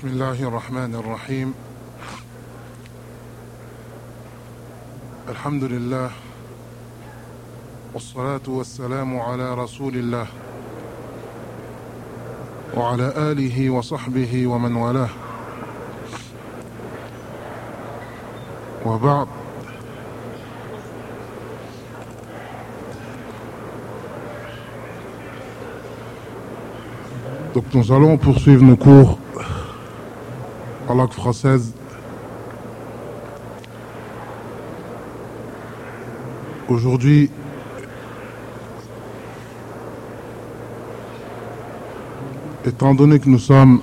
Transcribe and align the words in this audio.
بسم 0.00 0.08
الله 0.08 0.48
الرحمن 0.48 0.94
الرحيم. 0.94 1.54
الحمد 5.28 5.64
لله 5.64 6.10
والصلاة 7.94 8.46
والسلام 8.48 9.20
على 9.20 9.54
رسول 9.54 9.94
الله 9.94 10.26
وعلى 12.76 13.12
آله 13.16 13.70
وصحبه 13.70 14.46
ومن 14.46 14.76
والاه. 14.76 15.10
وبعد. 18.86 19.28
Donc 27.54 27.64
nous 27.74 27.92
allons 27.92 28.16
poursuivre 28.16 28.62
nos 28.62 28.76
cours 28.76 29.19
en 30.90 30.94
langue 30.96 31.12
française. 31.12 31.72
Aujourd'hui, 36.68 37.30
étant 42.66 42.94
donné 42.94 43.20
que 43.20 43.28
nous 43.28 43.38
sommes 43.38 43.80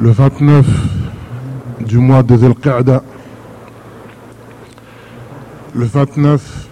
le 0.00 0.10
29 0.10 0.66
du 1.80 1.98
mois 1.98 2.24
de 2.24 2.36
Dhul 2.36 2.54
Qa'da, 2.56 3.04
le 5.72 5.84
29 5.84 6.68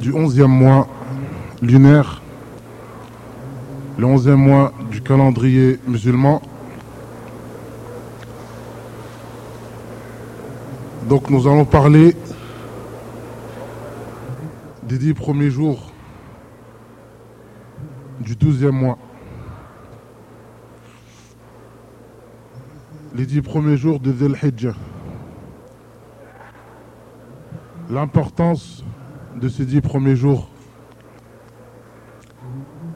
du 0.00 0.12
11e 0.12 0.46
mois 0.46 0.88
lunaire, 1.60 2.23
le 3.96 4.06
11e 4.06 4.34
mois 4.34 4.72
du 4.90 5.00
calendrier 5.00 5.78
musulman. 5.86 6.42
Donc 11.08 11.30
nous 11.30 11.46
allons 11.46 11.64
parler 11.64 12.16
des 14.82 14.98
dix 14.98 15.14
premiers 15.14 15.50
jours 15.50 15.92
du 18.20 18.34
12e 18.34 18.70
mois. 18.70 18.98
Les 23.14 23.26
dix 23.26 23.42
premiers 23.42 23.76
jours 23.76 24.00
de 24.00 24.10
Dhul 24.10 24.36
Hijjah. 24.42 24.74
L'importance 27.90 28.82
de 29.36 29.48
ces 29.48 29.66
dix 29.66 29.80
premiers 29.80 30.16
jours 30.16 30.48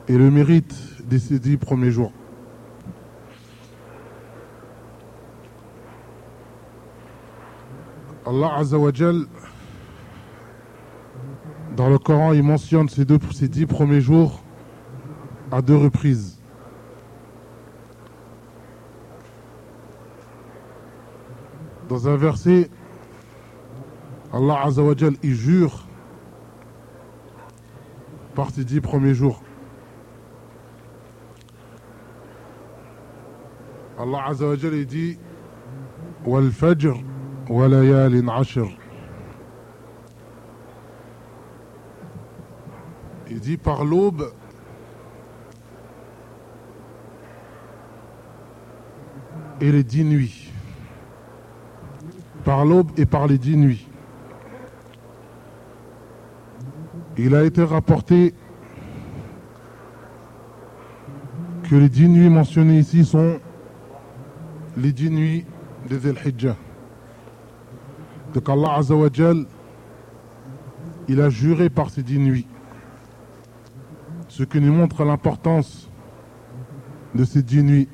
et 0.09 0.17
le 0.17 0.31
mérite 0.31 0.88
de 1.09 1.19
ces 1.19 1.39
dix 1.39 1.57
premiers 1.57 1.91
jours. 1.91 2.13
Allah 8.27 8.57
Azzawajal, 8.57 9.25
dans 11.77 11.89
le 11.89 11.99
Coran, 11.99 12.33
il 12.35 12.43
mentionne 12.43 12.89
ces, 12.89 13.07
deux, 13.07 13.19
ces 13.33 13.49
dix 13.49 13.65
premiers 13.65 14.03
jours 14.03 14.43
à 15.51 15.63
deux 15.63 15.77
reprises. 15.77 16.39
Dans 21.89 22.07
un 22.07 22.17
verset, 22.17 22.69
Allah 24.31 24.61
Azzawajal, 24.67 25.15
il 25.23 25.35
jure 25.35 25.87
par 28.35 28.51
ces 28.51 28.65
dix 28.65 28.83
premiers 28.83 29.15
jours. 29.15 29.43
Allah 34.01 34.27
Azzawajal, 34.29 34.75
il 34.75 34.87
dit 34.87 35.19
Wal 36.25 36.51
Fajr 36.53 36.95
wa 37.49 37.67
layalin 37.67 38.29
ashr. 38.29 38.67
Il 43.29 43.41
dit 43.41 43.57
par 43.57 43.85
l'aube 43.85 44.31
et 49.61 49.73
les 49.73 49.83
dix 49.83 50.05
nuits. 50.05 50.53
Par 52.45 52.65
l'aube 52.65 52.93
et 52.97 53.05
par 53.05 53.27
les 53.27 53.37
dix 53.39 53.57
nuits. 53.57 53.89
Il 57.17 57.35
a 57.35 57.43
été 57.43 57.65
rapporté 57.65 58.33
que 61.69 61.75
les 61.75 61.89
dix 61.89 62.09
nuits 62.09 62.31
mentionnées 62.31 62.79
ici 62.79 63.05
sont 63.05 63.41
les 64.79 64.93
dix 64.93 65.11
nuits 65.11 65.45
de 65.91 65.97
Dhul 65.99 66.17
Hijjah. 66.25 66.57
Donc 68.33 68.49
Allah 68.49 68.75
Azzawajal, 68.77 69.45
il 71.09 71.21
a 71.21 71.31
juré 71.31 71.69
par 71.69 71.91
ces 71.91 72.03
dix 72.03 72.19
nuits. 72.19 72.47
Ce 74.29 74.45
qui 74.45 74.61
nous 74.61 74.73
montre 74.73 75.05
l'importance 75.05 75.91
de 77.15 77.25
ces 77.25 77.43
dix 77.43 77.63
nuits. 77.63 77.89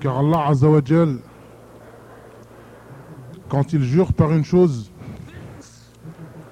Car 0.00 0.18
Allah 0.18 0.48
Azzawajal, 0.48 1.18
quand 3.48 3.72
il 3.72 3.82
jure 3.82 4.12
par 4.12 4.32
une 4.32 4.44
chose, 4.44 4.92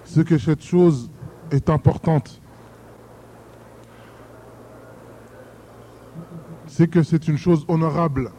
c'est 0.04 0.26
que 0.26 0.38
cette 0.38 0.62
chose 0.62 1.10
est 1.50 1.68
importante. 1.68 2.40
C'est 6.66 6.88
que 6.88 7.02
c'est 7.02 7.28
une 7.28 7.36
chose 7.36 7.66
honorable. 7.68 8.30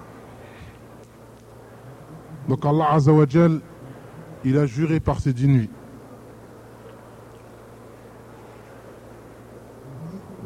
Donc 2.48 2.64
Allah 2.64 2.92
Azzawajal, 2.92 3.60
il 4.44 4.58
a 4.58 4.66
juré 4.66 5.00
par 5.00 5.20
ces 5.20 5.32
dix 5.32 5.46
nuits. 5.46 5.70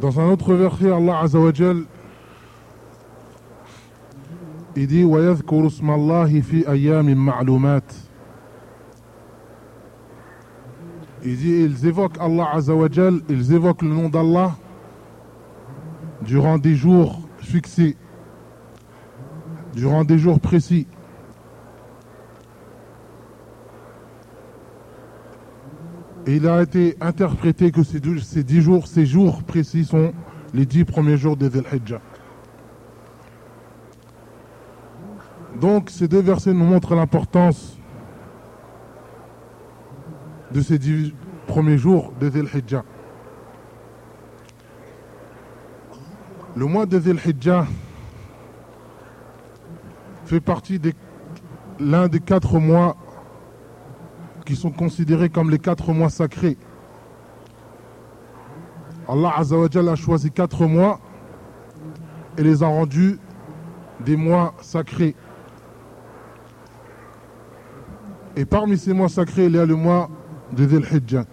Dans 0.01 0.21
un 0.21 0.31
autre 0.31 0.55
verset, 0.55 0.91
Allah 0.91 1.21
Azzawajal, 1.21 1.85
il 4.77 4.87
dit 4.87 5.05
وَيَذْكُرُ 5.05 5.67
اسْمَ 5.67 5.91
اللَّهِ 5.91 6.43
فِي 6.43 6.71
أَيَّامٍ 6.71 7.15
مَعْلُومَاتٍ 7.15 8.07
Il 11.25 11.37
dit, 11.39 11.65
ils 11.65 11.87
évoquent 11.87 12.19
Allah 12.21 12.51
Azzawajal, 12.53 13.21
ils 13.29 13.53
évoquent 13.53 13.83
le 13.83 13.89
nom 13.89 14.09
d'Allah 14.09 14.55
durant 16.23 16.59
des 16.59 16.75
jours 16.75 17.21
fixés, 17.39 17.97
durant 19.75 20.05
des 20.05 20.19
jours 20.19 20.39
précis. 20.39 20.87
Et 26.28 26.36
il 26.36 26.48
a 26.48 26.62
été 26.62 26.98
interprété 27.02 27.72
que 27.72 27.84
ces, 27.84 28.00
dix 28.00 28.62
jours, 28.62 28.88
ces 28.88 29.06
jours 29.06 29.44
précis 29.44 29.86
sont 29.86 30.14
les 30.54 30.66
dix 30.66 30.86
premiers 30.86 31.18
jours 31.18 31.36
de 31.36 31.48
Dhul. 31.48 31.64
Donc 35.60 35.90
ces 35.90 36.08
deux 36.08 36.22
versets 36.22 36.54
nous 36.54 36.66
montrent 36.66 36.96
l'importance 36.96 37.78
de 40.52 40.62
ces 40.62 40.78
dix 40.78 41.14
premiers 41.48 41.78
jours 41.78 42.14
de 42.20 42.30
Dhul. 42.30 42.48
Le 46.56 46.66
mois 46.66 46.86
de 46.86 47.00
Dhul 47.00 47.20
fait 50.26 50.40
partie 50.40 50.78
de 50.78 50.94
l'un 51.80 52.08
des 52.08 52.20
quatre 52.20 52.60
mois 52.60 52.96
qui 54.46 54.56
sont 54.56 54.72
considérés 54.72 55.30
comme 55.30 55.50
les 55.50 55.60
quatre 55.60 55.94
mois 55.94 56.10
sacrés. 56.10 56.58
Allah 59.08 59.34
Azzawajal 59.38 59.90
a 59.90 59.96
choisi 59.96 60.32
quatre 60.32 60.66
mois 60.66 61.00
et 62.38 62.44
les 62.44 62.64
a 62.64 62.68
rendus 62.68 63.20
des 64.00 64.16
mois 64.16 64.54
sacrés. 64.62 65.16
Et 68.36 68.46
parmi 68.46 68.78
ces 68.78 68.94
mois 68.94 69.10
sacrés, 69.10 69.46
il 69.46 69.56
y 69.56 69.60
a 69.60 69.66
le 69.66 69.76
mois 69.76 70.10
de 70.54 70.66
Dhul 70.66 70.86
Hijjah. 70.86 71.26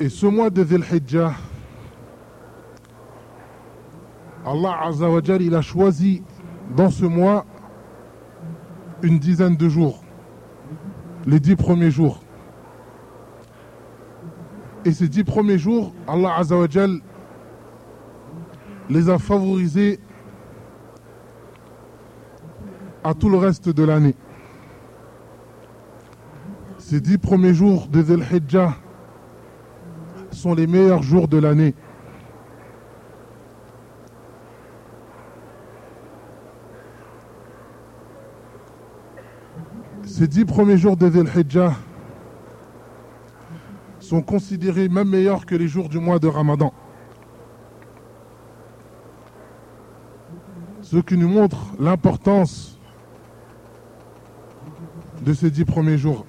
Et 0.00 0.08
ce 0.08 0.26
mois 0.26 0.50
de 0.50 0.64
Dhul 0.64 0.84
Hijjah, 0.90 1.32
Allah 4.44 4.86
Azzawajal, 4.86 5.42
il 5.42 5.54
a 5.54 5.62
choisi 5.62 6.22
dans 6.74 6.90
ce 6.90 7.04
mois 7.04 7.44
une 9.02 9.18
dizaine 9.18 9.56
de 9.56 9.68
jours, 9.68 10.02
les 11.26 11.40
dix 11.40 11.56
premiers 11.56 11.90
jours. 11.90 12.22
Et 14.84 14.92
ces 14.92 15.08
dix 15.08 15.24
premiers 15.24 15.58
jours, 15.58 15.92
Allah 16.08 16.36
Azzawajal 16.38 16.98
les 18.88 19.08
a 19.08 19.18
favorisés 19.18 20.00
à 23.04 23.14
tout 23.14 23.28
le 23.28 23.38
reste 23.38 23.68
de 23.68 23.84
l'année. 23.84 24.14
Ces 26.78 27.00
dix 27.00 27.18
premiers 27.18 27.54
jours 27.54 27.86
de 27.88 28.02
Dhul 28.02 28.22
Hijjah 28.22 28.74
sont 30.30 30.54
les 30.54 30.66
meilleurs 30.66 31.02
jours 31.02 31.28
de 31.28 31.38
l'année. 31.38 31.74
Ces 40.12 40.28
dix 40.28 40.44
premiers 40.44 40.76
jours 40.76 40.98
de 40.98 41.08
Dhul 41.08 41.26
Hijjah 41.26 41.72
sont 43.98 44.20
considérés 44.20 44.90
même 44.90 45.08
meilleurs 45.08 45.46
que 45.46 45.54
les 45.54 45.68
jours 45.68 45.88
du 45.88 45.98
mois 45.98 46.18
de 46.18 46.28
Ramadan. 46.28 46.70
Ce 50.82 50.98
qui 50.98 51.16
nous 51.16 51.30
montre 51.30 51.56
l'importance 51.80 52.78
de 55.22 55.32
ces 55.32 55.50
dix 55.50 55.64
premiers 55.64 55.96
jours. 55.96 56.26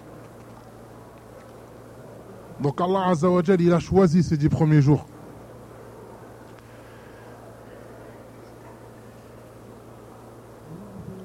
Donc 2.62 2.80
Allah 2.80 3.07
Azzawajal, 3.09 3.59
il 3.59 3.74
a 3.74 3.80
choisi 3.80 4.24
ces 4.24 4.38
dix 4.38 4.47
premiers 4.47 4.81
jours. 4.81 5.06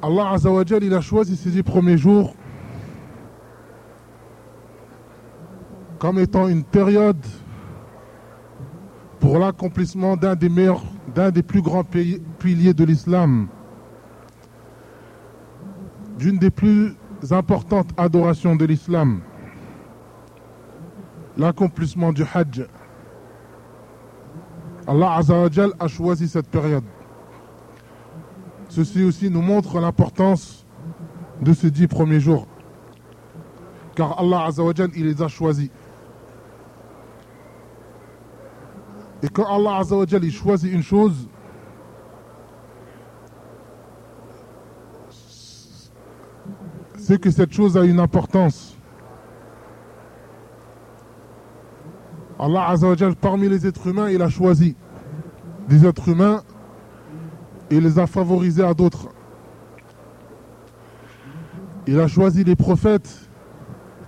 Allah 0.02 0.30
Azzawajal, 0.32 0.82
il 0.82 0.94
a 0.94 1.00
choisi 1.00 1.36
ces 1.36 1.50
dix 1.50 1.62
premiers 1.62 1.96
jours 1.96 2.34
comme 5.98 6.18
étant 6.18 6.48
une 6.48 6.64
période 6.64 7.24
pour 9.20 9.38
l'accomplissement 9.38 10.16
d'un 10.16 10.36
des 10.36 10.48
meilleurs, 10.48 10.82
d'un 11.14 11.30
des 11.30 11.42
plus 11.42 11.60
grands 11.60 11.84
piliers 11.84 12.74
de 12.74 12.84
l'islam, 12.84 13.48
d'une 16.18 16.38
des 16.38 16.50
plus 16.50 16.94
importantes 17.30 17.90
adorations 17.96 18.54
de 18.54 18.64
l'islam, 18.64 19.20
l'accomplissement 21.36 22.12
du 22.12 22.22
Hajj. 22.22 22.66
Allah 24.86 25.16
Azzawajal 25.16 25.72
a 25.78 25.88
choisi 25.88 26.28
cette 26.28 26.48
période. 26.48 26.84
Ceci 28.68 29.02
aussi 29.02 29.30
nous 29.30 29.42
montre 29.42 29.80
l'importance 29.80 30.64
de 31.42 31.52
ces 31.52 31.70
dix 31.70 31.86
premiers 31.86 32.20
jours. 32.20 32.46
Car 33.94 34.18
Allah 34.18 34.44
Azzawajal, 34.46 34.90
il 34.96 35.06
les 35.06 35.20
a 35.20 35.28
choisis. 35.28 35.70
Et 39.22 39.28
quand 39.28 39.46
Allah 39.46 39.82
choisit 40.30 40.72
une 40.72 40.82
chose, 40.82 41.28
c'est 46.96 47.20
que 47.20 47.30
cette 47.30 47.52
chose 47.52 47.76
a 47.76 47.84
une 47.84 47.98
importance. 47.98 48.76
Allah 52.38 52.68
Azzawajal, 52.68 53.16
parmi 53.16 53.48
les 53.48 53.66
êtres 53.66 53.88
humains, 53.88 54.10
il 54.10 54.22
a 54.22 54.28
choisi 54.28 54.76
des 55.68 55.84
êtres 55.84 56.08
humains 56.08 56.42
et 57.70 57.80
les 57.80 57.98
a 57.98 58.06
favorisés 58.06 58.62
à 58.62 58.74
d'autres. 58.74 59.08
Il 61.88 61.98
a 61.98 62.06
choisi 62.06 62.44
les 62.44 62.54
prophètes 62.54 63.28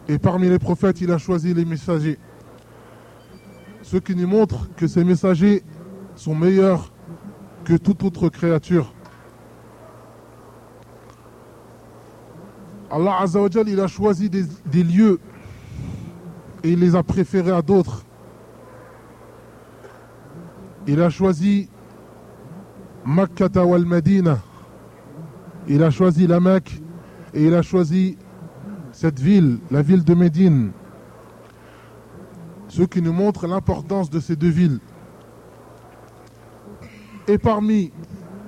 et 0.09 0.19
parmi 0.19 0.49
les 0.49 0.59
prophètes, 0.59 1.01
il 1.01 1.11
a 1.11 1.19
choisi 1.19 1.55
les 1.55 1.65
messagers 1.65 2.19
ce 3.91 3.97
qui 3.97 4.15
nous 4.15 4.29
montre 4.29 4.69
que 4.77 4.87
ces 4.87 5.03
messagers 5.03 5.65
sont 6.15 6.37
meilleurs 6.37 6.93
que 7.65 7.75
toute 7.75 8.05
autre 8.05 8.29
créature. 8.29 8.95
Allah 12.89 13.17
Azzawajal, 13.23 13.69
il 13.69 13.81
a 13.81 13.89
choisi 13.89 14.31
des, 14.31 14.85
lieux 14.85 15.19
et 16.63 16.71
il 16.71 16.79
les 16.79 16.95
a 16.95 17.03
préférés 17.03 17.51
à 17.51 17.63
d'autres. 17.63 18.05
Il 20.87 21.03
a 21.03 21.11
choisi 21.11 21.69
Makkata 23.05 23.67
wal. 23.67 23.85
Il 25.67 25.83
a 25.83 25.91
choisi 25.91 26.29
la 26.29 26.39
Mecque 26.39 26.81
et 27.35 27.45
il 27.45 27.55
a 27.55 27.63
choisi 27.63 28.17
cette 28.93 29.19
ville, 29.19 29.59
la 29.73 29.83
ville 29.83 30.05
de 30.05 30.15
Médine 30.15 30.71
ce 32.71 32.83
qui 32.83 33.03
nous 33.03 33.13
montre 33.13 33.47
l'importance 33.49 34.11
de 34.11 34.21
ces 34.21 34.37
deux 34.37 34.49
villes. 34.49 34.79
Et 37.27 37.37
parmi 37.37 37.91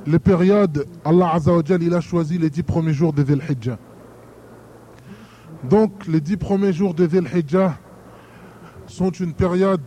les 0.07 0.21
périodes, 0.21 0.87
Allah 1.05 1.35
Azzawajal, 1.35 1.83
il 1.83 1.93
a 1.93 2.01
choisi 2.01 2.39
les 2.39 2.49
dix 2.49 2.63
premiers 2.63 2.93
jours 2.93 3.13
de 3.13 3.23
Dhul 3.23 3.43
Hijjah. 3.49 3.79
Donc 5.69 6.07
les 6.07 6.21
dix 6.21 6.37
premiers 6.37 6.73
jours 6.73 6.95
de 6.95 7.07
Dhul 7.07 7.29
Hijjah 7.35 7.79
sont 8.87 9.11
une 9.11 9.35
période 9.35 9.83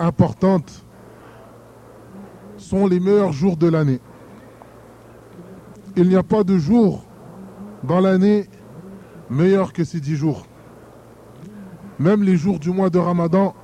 importante, 0.00 0.84
sont 2.56 2.86
les 2.88 2.98
meilleurs 2.98 3.32
jours 3.32 3.56
de 3.56 3.68
l'année. 3.68 4.00
Il 5.96 6.08
n'y 6.08 6.16
a 6.16 6.24
pas 6.24 6.42
de 6.42 6.58
jour 6.58 7.04
dans 7.84 8.00
l'année 8.00 8.48
meilleur 9.30 9.72
que 9.72 9.84
ces 9.84 10.00
dix 10.00 10.16
jours. 10.16 10.44
Même 11.98 12.22
les 12.22 12.36
jours 12.36 12.58
du 12.58 12.70
mois 12.70 12.90
de 12.90 12.98
Ramadan, 12.98 13.54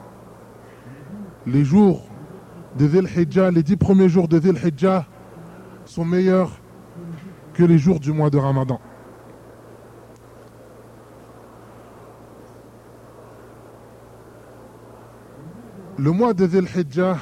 les 1.47 1.65
jours 1.65 2.06
de 2.77 2.87
Dhul 2.87 3.09
Hijjah, 3.09 3.50
les 3.50 3.62
dix 3.62 3.77
premiers 3.77 4.09
jours 4.09 4.29
de 4.29 4.38
Dhul 4.38 4.56
Hijjah 4.56 5.06
sont 5.85 6.05
meilleurs 6.05 6.53
que 7.55 7.65
les 7.65 7.79
jours 7.79 7.99
du 7.99 8.12
mois 8.12 8.31
de 8.31 8.38
Ramadan. 8.38 8.81
Le 15.99 16.12
mois 16.12 16.32
de 16.32 16.47
Dhul 16.47 16.69
Hijjah, 16.75 17.19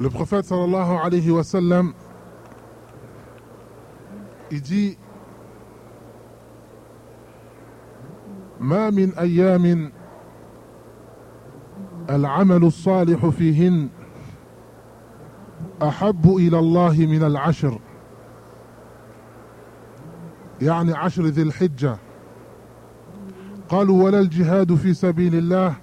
le 0.00 0.08
prophète 0.08 0.44
sallallahu 0.44 0.96
alayhi 1.04 1.30
wa 1.30 1.42
sallam, 1.42 1.92
il 4.52 4.62
dit 4.62 4.96
ما 8.60 8.90
من 8.90 9.14
أيام 9.14 9.92
العمل 12.10 12.64
الصالح 12.64 13.26
فيهن 13.26 13.88
أحب 15.82 16.36
إلى 16.36 16.58
الله 16.58 16.92
من 16.98 17.22
العشر. 17.22 17.78
يعني 20.62 20.92
عشر 20.92 21.22
ذي 21.24 21.42
الحجة. 21.42 21.96
قالوا 23.68 24.04
ولا 24.04 24.20
الجهاد 24.20 24.74
في 24.74 24.94
سبيل 24.94 25.34
الله. 25.34 25.74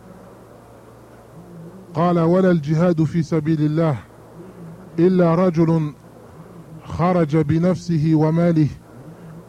قال 1.93 2.19
ولا 2.19 2.51
الجهاد 2.51 3.03
في 3.03 3.23
سبيل 3.23 3.61
الله 3.61 3.97
إلا 4.99 5.35
رجل 5.35 5.93
خرج 6.83 7.37
بنفسه 7.37 8.11
وماله 8.15 8.67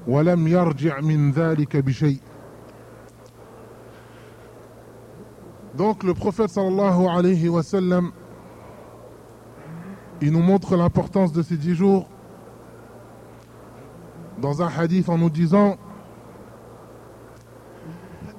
ولم 0.07 0.49
يرجع 0.49 1.01
من 1.01 1.31
ذلك 1.31 1.77
بشيء. 1.77 2.19
Donc 5.77 6.03
le 6.03 6.15
prophète 6.15 6.51
sallallahu 6.51 7.07
alayhi 7.07 7.49
wa 7.49 7.63
sallam, 7.63 8.11
il 10.21 10.33
nous 10.33 10.43
montre 10.43 10.77
l'importance 10.77 11.33
de 11.33 11.43
ces 11.43 11.57
dix 11.57 11.75
jours 11.75 12.09
dans 14.39 14.63
un 14.63 14.69
hadith 14.69 15.09
en 15.09 15.19
nous 15.19 15.31
disant 15.31 15.77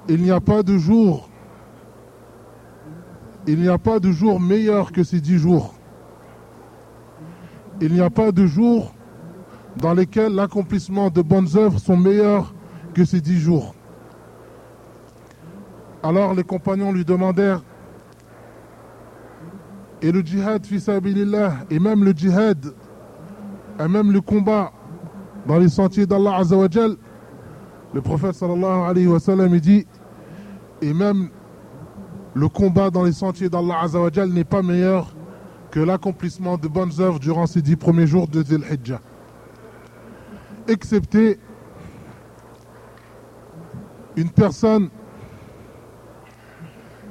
il 0.08 0.22
n'y 0.22 0.30
a 0.30 0.40
pas 0.40 0.62
de 0.62 0.78
jour 0.78 1.28
il 3.48 3.58
n'y 3.60 3.68
a 3.68 3.78
pas 3.78 3.98
de 3.98 4.12
jour 4.12 4.40
meilleur 4.40 4.92
que 4.92 5.02
ces 5.02 5.22
dix 5.22 5.38
jours. 5.38 5.74
Il 7.80 7.94
n'y 7.94 8.00
a 8.02 8.10
pas 8.10 8.30
de 8.30 8.44
jour 8.46 8.92
dans 9.76 9.94
lesquels 9.94 10.34
l'accomplissement 10.34 11.08
de 11.08 11.22
bonnes 11.22 11.48
œuvres 11.56 11.78
sont 11.78 11.96
meilleurs 11.96 12.52
que 12.92 13.06
ces 13.06 13.22
dix 13.22 13.38
jours. 13.38 13.74
Alors 16.02 16.34
les 16.34 16.44
compagnons 16.44 16.92
lui 16.92 17.04
demandèrent 17.04 17.62
Et 20.00 20.12
le 20.12 20.20
djihad 20.20 20.64
fisabilillah, 20.64 21.54
et 21.70 21.78
même 21.78 22.04
le 22.04 22.12
djihad, 22.12 22.72
et 23.80 23.88
même 23.88 24.12
le 24.12 24.20
combat 24.20 24.72
dans 25.46 25.58
les 25.58 25.68
sentiers 25.68 26.06
d'Allah 26.06 26.36
Azawajal, 26.36 26.96
le 27.94 28.00
prophète 28.00 28.34
sallallahu 28.34 28.88
alayhi 28.88 29.06
wa 29.06 29.18
sallam 29.18 29.58
dit 29.58 29.86
Et 30.82 30.94
même 30.94 31.30
le 32.34 32.48
combat 32.48 32.90
dans 32.90 33.02
les 33.02 33.12
sentiers 33.12 33.48
d'Allah 33.48 33.80
Azawajal 33.82 34.28
n'est 34.28 34.44
pas 34.44 34.62
meilleur 34.62 35.14
que 35.72 35.80
l'accomplissement 35.80 36.56
de 36.58 36.68
bonnes 36.68 36.92
œuvres 37.00 37.18
durant 37.18 37.46
ces 37.46 37.60
dix 37.60 37.76
premiers 37.76 38.06
jours 38.06 38.28
de 38.28 38.42
Dhul 38.42 38.64
Hijjah. 38.70 39.00
Excepté 40.68 41.38
une 44.16 44.30
personne 44.30 44.90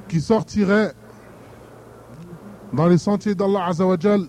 qui 0.08 0.20
sortirait 0.20 0.92
dans 2.72 2.86
les 2.86 2.98
sentiers 2.98 3.34
d'Allah 3.34 3.66
Azawajal 3.66 4.22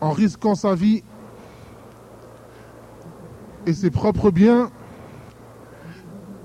en 0.00 0.10
risquant 0.10 0.54
sa 0.54 0.74
vie 0.74 1.02
et 3.66 3.72
ses 3.72 3.90
propres 3.90 4.30
biens 4.30 4.70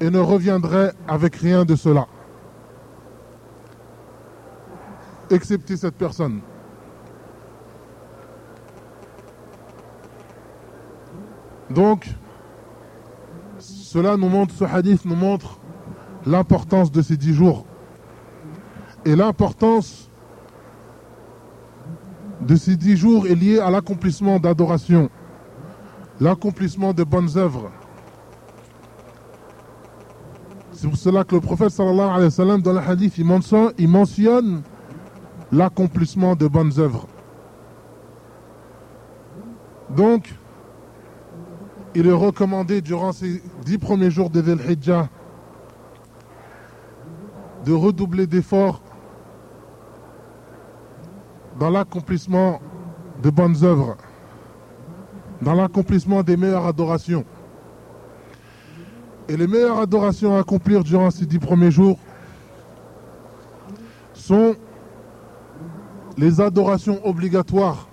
et 0.02 0.10
ne 0.10 0.20
reviendrait 0.20 0.94
avec 1.08 1.36
rien 1.36 1.64
de 1.64 1.76
cela. 1.76 2.08
Excepté 5.30 5.78
cette 5.78 5.96
personne. 5.96 6.42
Donc, 11.70 12.08
cela 13.58 14.18
nous 14.18 14.30
montre, 14.30 14.54
ce 14.54 14.66
hadith 14.66 15.06
nous 15.06 15.16
montre 15.16 15.60
l'importance 16.26 16.92
de 16.92 17.02
ces 17.02 17.18
dix 17.18 17.34
jours 17.34 17.66
et 19.06 19.16
l'importance 19.16 20.10
de 22.42 22.56
ces 22.56 22.76
dix 22.76 22.98
jours 22.98 23.28
est 23.28 23.36
liée 23.36 23.60
à 23.60 23.70
l'accomplissement 23.70 24.40
d'adoration, 24.40 25.10
l'accomplissement 26.20 26.94
de 26.94 27.04
bonnes 27.04 27.30
œuvres. 27.38 27.72
C'est 30.72 30.88
pour 30.88 30.98
cela 30.98 31.24
que 31.24 31.36
le 31.36 31.42
prophète 31.42 31.70
sallallahu 31.70 32.10
alayhi 32.10 32.34
wa 32.38 32.58
dans 32.58 32.74
le 32.74 32.80
hadith 32.80 33.18
il 33.18 33.88
mentionne, 33.88 34.62
l'accomplissement 35.52 36.36
de 36.36 36.48
bonnes 36.48 36.74
œuvres. 36.78 37.08
Donc, 39.96 40.34
il 41.94 42.08
est 42.08 42.12
recommandé 42.12 42.82
durant 42.82 43.14
ces 43.14 43.42
dix 43.64 43.78
premiers 43.78 44.12
jours 44.12 44.30
de 44.30 44.42
Dhul 44.42 44.60
Hijjah 44.70 45.08
de 47.66 47.74
redoubler 47.74 48.28
d'efforts 48.28 48.82
dans 51.60 51.70
l'accomplissement 51.70 52.62
de 53.24 53.30
bonnes 53.30 53.64
œuvres, 53.64 53.98
dans 55.42 55.54
l'accomplissement 55.54 56.22
des 56.22 56.38
meilleures 56.38 56.66
adorations. 56.66 57.26
Et 59.28 59.36
les 59.36 59.48
meilleures 59.48 59.80
adorations 59.80 60.36
à 60.36 60.40
accomplir 60.40 60.84
durant 60.84 61.10
ces 61.10 61.26
dix 61.26 61.40
premiers 61.40 61.72
jours 61.72 61.98
sont 64.14 64.56
les 66.18 66.40
adorations 66.40 67.06
obligatoires 67.06 67.88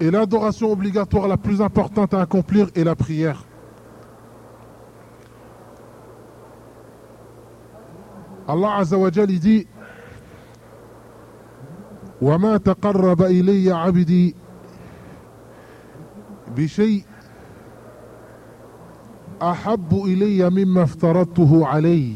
et 0.00 0.10
l'adoration 0.10 0.72
obligatoire 0.72 1.28
la 1.28 1.36
plus 1.36 1.60
importante 1.60 2.14
à 2.14 2.22
accomplir 2.22 2.68
est 2.74 2.84
la 2.84 2.96
prière. 2.96 3.44
Allah 8.49 8.77
Azza 8.77 8.97
wa 8.97 9.11
Jal 9.11 9.27
dit 9.27 9.67
وما 12.21 12.57
تقرب 12.57 13.21
إلي 13.21 13.71
عبدي 13.71 14.35
بشيء 16.57 17.03
أحب 19.41 19.93
إلي 20.05 20.49
مما 20.49 20.83
افترضته 20.83 21.67
عليه 21.67 22.15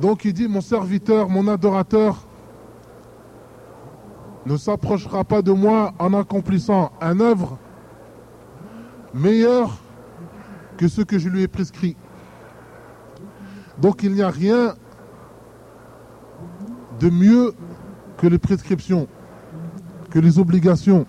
Donc 0.00 0.24
il 0.24 0.32
dit 0.32 0.46
mon 0.46 0.60
serviteur, 0.60 1.28
mon 1.28 1.48
adorateur 1.48 2.16
ne 4.46 4.56
s'approchera 4.56 5.24
pas 5.24 5.42
de 5.42 5.50
moi 5.50 5.92
en 5.98 6.14
accomplissant 6.14 6.92
un 7.00 7.18
œuvre 7.18 7.58
meilleur 9.12 9.76
que 10.76 10.86
ce 10.86 11.02
que 11.02 11.18
je 11.18 11.28
lui 11.28 11.42
ai 11.42 11.48
prescrit. 11.48 11.96
Donc 13.83 14.01
il 14.01 14.13
n'y 14.13 14.21
a 14.21 14.29
rien 14.29 14.75
de 17.01 17.09
mieux 17.09 17.53
que 18.17 18.27
les 18.27 18.37
prescriptions, 18.37 19.09
que 20.09 20.19
les 20.19 20.39
obligations. 20.39 21.05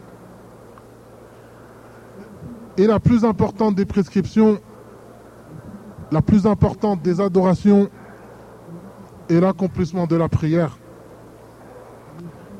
Et 2.76 2.88
la 2.88 2.98
plus 2.98 3.24
importante 3.24 3.76
des 3.76 3.84
prescriptions, 3.84 4.58
la 6.10 6.20
plus 6.20 6.48
importante 6.48 7.00
des 7.00 7.20
adorations 7.20 7.88
est 9.30 9.38
l'accomplissement 9.38 10.08
de 10.08 10.16
la 10.16 10.28
prière. 10.28 10.76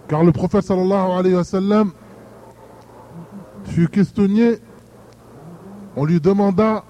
Car 0.06 0.22
le 0.22 0.30
prophète 0.30 0.62
sallallahu 0.62 1.10
alayhi 1.18 1.34
wa 1.34 1.42
sallam 1.42 1.90
fut 3.64 3.88
questionné, 3.88 4.58
on 5.96 6.04
lui 6.04 6.20
demanda 6.20 6.84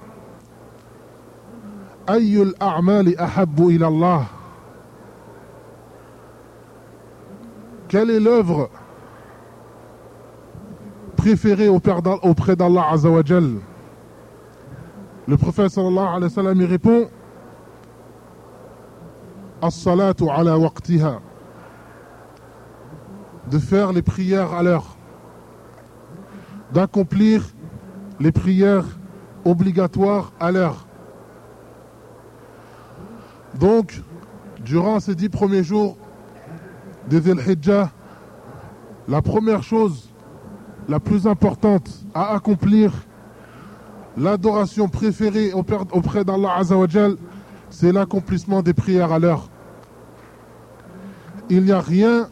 A'mali 2.07 3.15
ahabbu 3.17 3.71
ila 3.73 3.87
Allah? 3.87 4.27
Quelle 7.89 8.11
est 8.11 8.21
l'œuvre 8.21 8.71
préférée 11.17 11.69
auprès 11.69 12.57
d'Allah 12.57 12.87
Azawajal 12.91 13.55
Le 15.27 15.37
prophète 15.37 15.71
sallallahu 15.71 16.07
alayhi 16.07 16.25
wa 16.25 16.31
sallam 16.31 16.61
y 16.61 16.65
répond 16.67 17.09
As-salatu 19.63 20.29
ala 20.29 20.59
waqtiha. 20.59 21.21
De 23.51 23.59
faire 23.59 23.93
les 23.93 24.03
prières 24.03 24.53
à 24.53 24.63
l'heure, 24.63 24.97
d'accomplir 26.73 27.45
les 28.21 28.33
prières 28.33 28.85
obligatoires 29.45 30.33
à 30.41 30.51
l'heure. 30.51 30.87
Donc, 33.59 34.01
durant 34.65 34.99
ces 35.01 35.15
dix 35.15 35.29
premiers 35.29 35.63
jours 35.63 35.97
des 37.09 37.31
Hijjah, 37.31 37.91
la 39.09 39.23
première 39.23 39.63
chose, 39.63 40.11
la 40.89 40.99
plus 40.99 41.27
importante 41.27 42.05
à 42.15 42.35
accomplir, 42.35 42.93
l'adoration 44.17 44.89
préférée 44.89 45.53
auprès 45.53 46.25
d'Allah 46.25 46.57
Azzawajal, 46.57 47.17
c'est 47.71 47.93
l'accomplissement 47.93 48.63
des 48.63 48.75
prières 48.75 49.13
à 49.13 49.19
l'heure. 49.19 49.49
Il 51.51 51.65
n'y 51.65 51.73
a 51.73 51.81
rien 51.81 52.29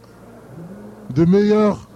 de 1.14 1.24
meilleur 1.24 1.88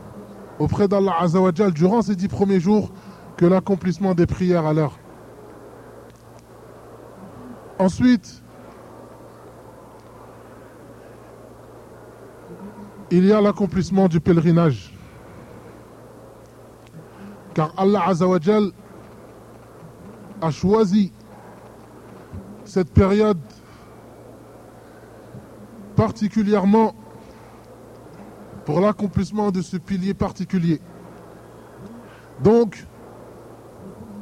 auprès 0.58 0.88
d'Allah 0.88 1.14
Azzawajal 1.20 1.72
durant 1.72 2.02
ces 2.02 2.16
dix 2.16 2.28
premiers 2.28 2.60
jours 2.60 2.90
que 3.36 3.46
l'accomplissement 3.46 4.14
des 4.14 4.26
prières 4.26 4.66
à 4.66 4.72
l'heure. 4.72 4.98
Ensuite, 7.78 8.42
il 13.10 13.24
y 13.24 13.32
a 13.32 13.40
l'accomplissement 13.40 14.08
du 14.08 14.20
pèlerinage. 14.20 14.92
Car 17.54 17.72
Allah 17.76 18.02
Azzawajal 18.08 18.70
a 20.40 20.50
choisi 20.50 21.12
cette 22.64 22.92
période 22.92 23.38
particulièrement 25.94 26.94
pour 28.64 28.80
l'accomplissement 28.80 29.50
de 29.50 29.62
ce 29.62 29.76
pilier 29.76 30.12
particulier. 30.12 30.80
Donc, 32.42 32.84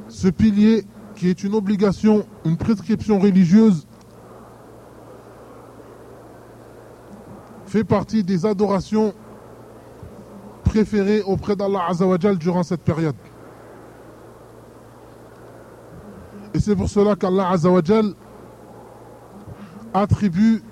ce 0.08 0.28
pilier 0.28 0.84
qui 1.16 1.28
est 1.28 1.42
une 1.42 1.54
obligation, 1.54 2.26
une 2.44 2.56
prescription 2.56 3.18
religieuse, 3.18 3.86
fait 7.74 7.82
partie 7.82 8.22
des 8.22 8.46
adorations 8.46 9.12
préférées 10.62 11.22
auprès 11.22 11.56
d'Allah 11.56 11.86
Azzawajal 11.88 12.38
durant 12.38 12.62
cette 12.62 12.82
période. 12.82 13.16
Et 16.54 16.60
c'est 16.60 16.76
pour 16.76 16.88
cela 16.88 17.16
qu'Allah 17.16 17.48
Azzawajal 17.48 18.14
attribue 19.92 20.62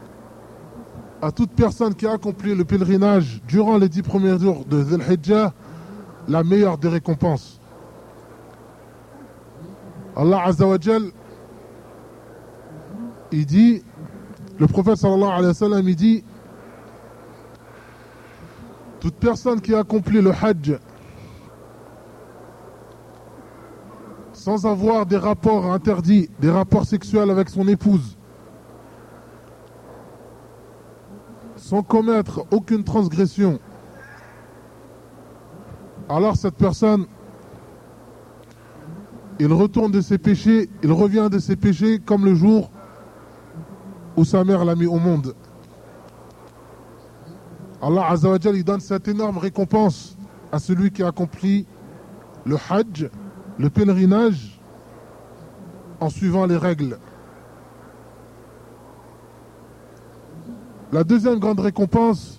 à 1.21 1.32
toute 1.32 1.50
personne 1.50 1.92
qui 1.92 2.06
a 2.06 2.12
accompli 2.12 2.54
le 2.54 2.64
pèlerinage 2.64 3.42
durant 3.49 3.78
les 3.78 3.88
dix 3.88 4.02
premiers 4.02 4.38
jours 4.38 4.64
de 4.64 4.85
Dhul 4.85 5.02
Hijjah 5.02 5.52
la 6.28 6.44
meilleure 6.44 6.78
des 6.78 6.88
récompenses. 6.88 7.59
Allah 10.14 10.44
Azzawajal, 10.44 11.02
il 13.32 13.44
dit, 13.44 13.82
le 14.56 14.68
prophète 14.68 14.99
sallallahu 14.99 15.30
alayhi 15.30 15.47
wa 15.49 15.54
sallam, 15.54 15.88
il 15.88 15.97
dit, 15.97 16.23
toute 19.02 19.16
personne 19.16 19.61
qui 19.61 19.75
a 19.75 19.80
accompli 19.80 20.21
le 20.21 20.30
Hajj 20.30 20.78
sans 24.32 24.64
avoir 24.64 25.06
des 25.06 25.16
rapports 25.16 25.73
interdits, 25.73 26.30
des 26.38 26.50
rapports 26.50 26.85
sexuels 26.85 27.28
avec 27.28 27.49
son 27.49 27.66
épouse, 27.66 28.16
sans 31.56 31.82
commettre 31.82 32.47
aucune 32.52 32.85
transgression, 32.85 33.59
alors 36.09 36.37
cette 36.37 36.54
personne, 36.54 37.06
il 39.40 39.52
retourne 39.52 39.90
de 39.90 40.00
ses 40.00 40.18
péchés, 40.18 40.71
il 40.85 40.92
revient 40.92 41.28
de 41.28 41.40
ses 41.40 41.56
péchés 41.56 41.99
comme 41.99 42.25
le 42.25 42.37
jour 42.37 42.71
où 44.16 44.25
sa 44.25 44.44
mère 44.44 44.64
l'a 44.64 44.76
mis 44.76 44.87
au 44.87 45.00
monde. 45.00 45.35
Allah 47.83 48.11
Azzawajal, 48.11 48.55
il 48.57 48.65
donne 48.65 48.79
cette 48.81 49.09
énorme 49.09 49.39
récompense 49.39 50.17
à 50.53 50.61
celui 50.61 50.93
qui 50.93 51.03
a 51.03 51.09
accompli 51.09 51.67
le 52.47 52.57
Hajj, 52.71 53.11
le 53.59 53.71
pèlerinage 53.71 54.61
en 56.01 56.09
suivant 56.09 56.47
les 56.47 56.57
règles. 56.57 56.97
La 60.93 61.03
deuxième 61.03 61.39
grande 61.41 61.59
récompense, 61.59 62.39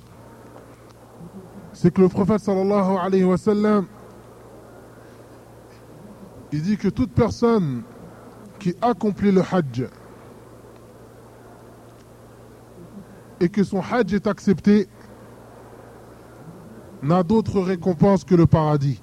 c'est 1.73 1.93
que 1.93 2.01
le 2.01 2.07
prophète 2.07 2.39
sallallahu 2.39 2.97
alayhi 3.01 3.23
wa 3.23 3.37
sallam, 3.37 3.87
il 6.51 6.61
dit 6.61 6.77
que 6.77 6.87
toute 6.87 7.11
personne 7.11 7.81
qui 8.59 8.75
accomplit 8.81 9.31
le 9.31 9.41
hajj 9.41 9.87
et 13.39 13.49
que 13.49 13.63
son 13.63 13.81
hajj 13.81 14.13
est 14.13 14.27
accepté, 14.27 14.87
n'a 17.03 17.21
d'autre 17.21 17.59
récompense 17.59 18.23
que 18.23 18.33
le 18.33 18.47
paradis. 18.47 19.01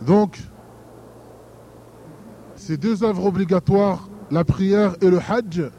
Donc, 0.00 0.38
ces 2.56 2.76
deux 2.76 3.04
œuvres 3.04 3.26
obligatoires, 3.26 4.08
la 4.30 4.44
prière 4.44 4.96
et 5.02 5.10
le 5.10 5.18
hajj, 5.18 5.70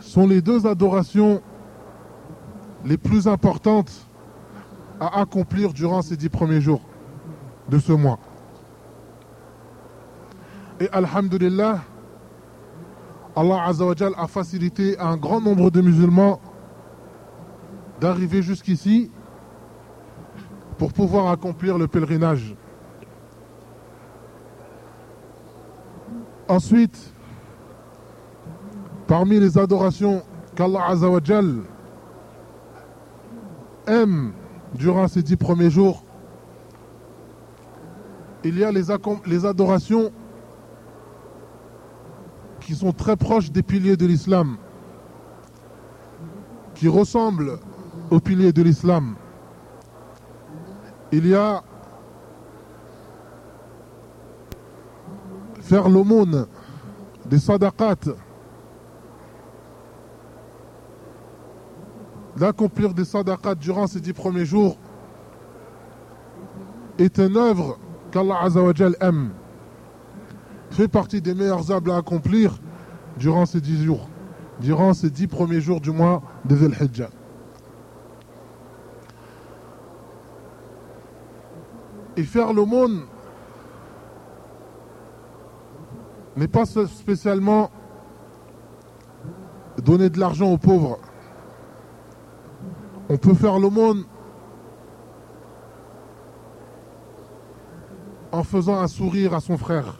sont 0.00 0.26
les 0.26 0.40
deux 0.40 0.66
adorations 0.66 1.42
les 2.84 2.96
plus 2.96 3.28
importantes 3.28 3.92
à 5.00 5.20
accomplir 5.20 5.72
durant 5.72 6.02
ces 6.02 6.16
dix 6.16 6.28
premiers 6.28 6.60
jours 6.60 6.82
de 7.68 7.78
ce 7.78 7.92
mois. 7.92 8.18
Et 10.80 10.88
Alhamdulillah, 10.90 11.80
Allah 13.36 13.64
Azzawajal 13.66 14.12
a 14.16 14.26
facilité 14.26 14.98
à 14.98 15.08
un 15.08 15.16
grand 15.16 15.40
nombre 15.40 15.70
de 15.70 15.80
musulmans 15.80 16.40
d'arriver 18.00 18.42
jusqu'ici 18.42 19.10
pour 20.78 20.92
pouvoir 20.92 21.28
accomplir 21.28 21.78
le 21.78 21.86
pèlerinage. 21.86 22.54
Ensuite, 26.48 27.12
parmi 29.06 29.38
les 29.40 29.56
adorations 29.56 30.22
qu'Allah 30.54 30.88
Azzawajal 30.88 31.62
aime 33.86 34.32
durant 34.74 35.08
ces 35.08 35.22
dix 35.22 35.36
premiers 35.36 35.70
jours, 35.70 36.04
il 38.42 38.58
y 38.58 38.64
a 38.64 38.70
les, 38.70 38.84
les 39.26 39.46
adorations 39.46 40.12
qui 42.60 42.74
sont 42.74 42.92
très 42.92 43.16
proches 43.16 43.50
des 43.50 43.62
piliers 43.62 43.96
de 43.96 44.06
l'islam, 44.06 44.56
qui 46.74 46.88
ressemblent 46.88 47.58
aux 48.14 48.20
piliers 48.20 48.52
de 48.52 48.62
l'islam. 48.62 49.16
Il 51.10 51.26
y 51.26 51.34
a 51.34 51.64
faire 55.60 55.88
l'aumône 55.88 56.46
des 57.26 57.40
sadaqat, 57.40 57.96
d'accomplir 62.36 62.94
des 62.94 63.04
sadaqat 63.04 63.56
durant 63.56 63.88
ces 63.88 64.00
dix 64.00 64.12
premiers 64.12 64.44
jours 64.44 64.76
est 66.98 67.18
une 67.18 67.36
œuvre 67.36 67.78
qu'Allah 68.12 68.42
Azzawajal 68.42 68.94
aime. 69.00 69.30
Fait 70.70 70.86
partie 70.86 71.20
des 71.20 71.34
meilleures 71.34 71.68
œuvres 71.72 71.92
à 71.92 71.96
accomplir 71.96 72.60
durant 73.18 73.46
ces 73.46 73.60
dix 73.60 73.82
jours, 73.84 74.08
durant 74.60 74.94
ces 74.94 75.10
dix 75.10 75.26
premiers 75.26 75.60
jours 75.60 75.80
du 75.80 75.90
mois 75.90 76.22
de 76.44 76.54
Dhul 76.54 76.74
Et 82.16 82.22
faire 82.22 82.52
l'aumône 82.52 83.02
n'est 86.36 86.48
pas 86.48 86.64
spécialement 86.66 87.70
donner 89.82 90.10
de 90.10 90.18
l'argent 90.18 90.52
aux 90.52 90.58
pauvres. 90.58 90.98
On 93.08 93.16
peut 93.16 93.34
faire 93.34 93.58
l'aumône 93.58 94.04
en 98.32 98.42
faisant 98.42 98.80
un 98.80 98.88
sourire 98.88 99.34
à 99.34 99.40
son 99.40 99.56
frère. 99.56 99.96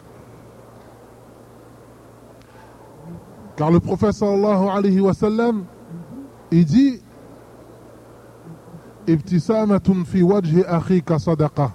Car 3.55 3.71
le 3.71 3.79
prophète 3.79 4.13
sallallahu 4.13 4.67
alayhi 4.67 4.99
wa 4.99 5.13
sallam, 5.13 5.63
il 6.51 6.65
dit 6.65 7.01
fi 9.07 10.21
wajhi 10.23 10.63
akhika 10.65 11.19
sadaqa. 11.19 11.71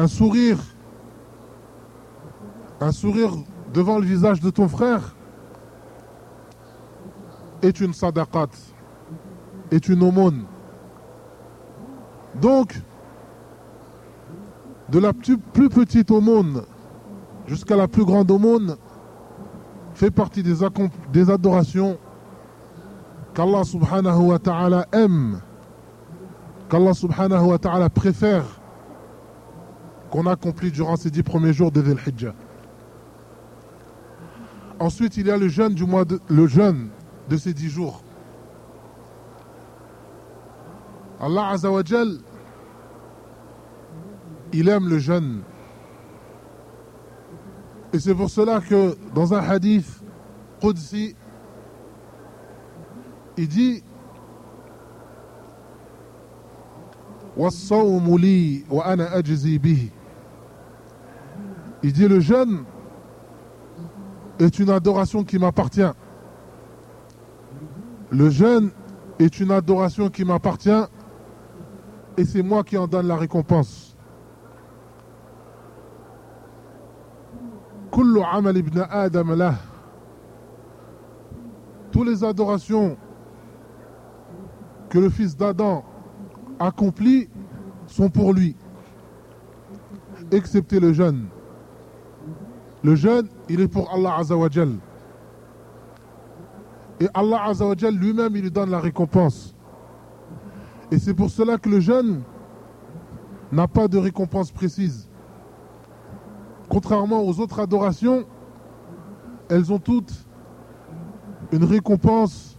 Un 0.00 0.08
sourire 0.08 0.56
un 2.80 2.90
sourire 2.90 3.32
devant 3.74 3.98
le 3.98 4.06
visage 4.06 4.40
de 4.40 4.48
ton 4.48 4.66
frère 4.66 5.14
est 7.60 7.78
une 7.80 7.92
sadaqat, 7.92 8.48
est 9.70 9.90
une 9.90 10.02
aumône. 10.02 10.44
Donc, 12.40 12.80
de 14.88 14.98
la 14.98 15.12
plus, 15.12 15.36
petite 15.68 16.10
aumône 16.10 16.62
jusqu'à 17.46 17.76
la 17.76 17.86
plus 17.86 18.06
grande 18.06 18.30
aumône 18.30 18.76
fait 19.92 20.10
partie 20.10 20.42
des, 20.42 20.66
des 21.12 21.28
adorations 21.28 21.98
qu'Allah 23.34 23.64
subhanahu 23.64 24.30
wa 24.30 24.38
ta'ala 24.38 24.86
aime, 24.92 25.42
qu'Allah 26.70 26.94
subhanahu 26.94 27.48
wa 27.48 27.58
ta'ala 27.58 27.90
préfère 27.90 28.59
qu'on 30.10 30.26
accomplit 30.26 30.70
durant 30.70 30.96
ces 30.96 31.10
dix 31.10 31.22
premiers 31.22 31.52
jours 31.52 31.70
de 31.70 31.80
Dhul 31.80 31.98
Hijjah. 32.06 32.34
Ensuite, 34.78 35.16
il 35.16 35.26
y 35.26 35.30
a 35.30 35.36
le 35.36 35.48
jeûne 35.48 35.74
du 35.74 35.84
mois 35.84 36.04
de, 36.04 36.20
le 36.28 36.46
jeûne 36.46 36.88
de 37.28 37.36
ces 37.36 37.52
dix 37.52 37.68
jours. 37.68 38.02
Allah 41.20 41.48
Azawajal, 41.48 42.18
il 44.52 44.68
aime 44.68 44.88
le 44.88 44.98
jeûne. 44.98 45.42
Et 47.92 47.98
c'est 47.98 48.14
pour 48.14 48.30
cela 48.30 48.60
que 48.60 48.96
dans 49.14 49.34
un 49.34 49.40
hadith 49.40 50.00
Qudsi, 50.60 51.14
il 53.36 53.48
dit 53.48 53.82
Il 61.82 61.92
dit 61.92 62.08
le 62.08 62.20
jeûne 62.20 62.64
est 64.38 64.58
une 64.58 64.70
adoration 64.70 65.24
qui 65.24 65.38
m'appartient. 65.38 65.92
Le 68.10 68.30
jeûne 68.30 68.70
est 69.18 69.40
une 69.40 69.50
adoration 69.50 70.08
qui 70.08 70.24
m'appartient 70.24 70.84
et 72.16 72.24
c'est 72.24 72.42
moi 72.42 72.64
qui 72.64 72.76
en 72.76 72.86
donne 72.86 73.06
la 73.06 73.16
récompense. 73.16 73.96
Toutes 81.92 82.06
les 82.06 82.24
adorations 82.24 82.96
que 84.88 84.98
le 84.98 85.08
fils 85.08 85.36
d'Adam 85.36 85.84
accomplit 86.58 87.28
sont 87.86 88.10
pour 88.10 88.32
lui, 88.32 88.54
excepté 90.30 90.78
le 90.78 90.92
jeûne. 90.92 91.28
Le 92.82 92.94
jeûne, 92.94 93.28
il 93.48 93.60
est 93.60 93.68
pour 93.68 93.92
Allah 93.92 94.16
Azawajal. 94.18 94.72
Et 97.00 97.08
Allah 97.14 97.44
Azawajal 97.44 97.94
lui-même, 97.94 98.34
il 98.36 98.42
lui 98.42 98.50
donne 98.50 98.70
la 98.70 98.80
récompense. 98.80 99.54
Et 100.90 100.98
c'est 100.98 101.14
pour 101.14 101.30
cela 101.30 101.58
que 101.58 101.68
le 101.68 101.80
jeûne 101.80 102.22
n'a 103.52 103.68
pas 103.68 103.88
de 103.88 103.98
récompense 103.98 104.50
précise. 104.50 105.08
Contrairement 106.68 107.22
aux 107.22 107.38
autres 107.40 107.60
adorations, 107.60 108.24
elles 109.48 109.72
ont 109.72 109.78
toutes 109.78 110.26
une 111.52 111.64
récompense 111.64 112.58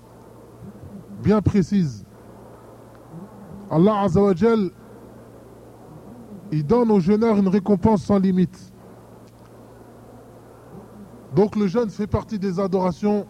bien 1.24 1.42
précise. 1.42 2.06
Allah 3.70 4.02
Azawajal, 4.02 4.70
il 6.52 6.66
donne 6.66 6.92
aux 6.92 7.00
jeûneurs 7.00 7.38
une 7.38 7.48
récompense 7.48 8.04
sans 8.04 8.20
limite. 8.20 8.71
Donc 11.36 11.56
le 11.56 11.68
jeûne 11.68 11.90
fait 11.90 12.08
partie 12.08 12.38
des 12.38 12.60
adorations 12.60 13.26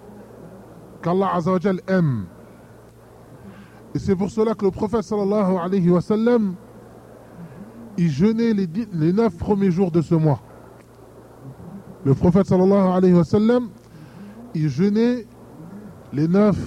qu'Allah 1.02 1.36
Azzawajal 1.36 1.82
aime. 1.88 2.26
Et 3.94 4.00
c'est 4.00 4.16
pour 4.16 4.30
cela 4.30 4.56
que 4.56 4.66
le 4.66 4.72
prophète 4.72 5.04
sallallahu 5.04 5.58
alayhi 5.58 5.90
wa 5.90 6.02
sallam, 6.02 6.56
il 7.98 8.10
jeûnait 8.10 8.54
les, 8.54 9.14
neuf 9.14 9.38
premiers 9.38 9.72
jours 9.72 9.92
de 9.92 10.02
ce 10.02 10.16
mois. 10.16 10.40
Le 12.06 12.16
prophète 12.16 12.48
sallallahu 12.48 12.88
alayhi 12.88 13.14
wa 13.14 13.24
sallam, 13.24 13.70
il 14.56 14.70
jeûnait 14.70 15.28
les 16.14 16.28
neuf 16.28 16.58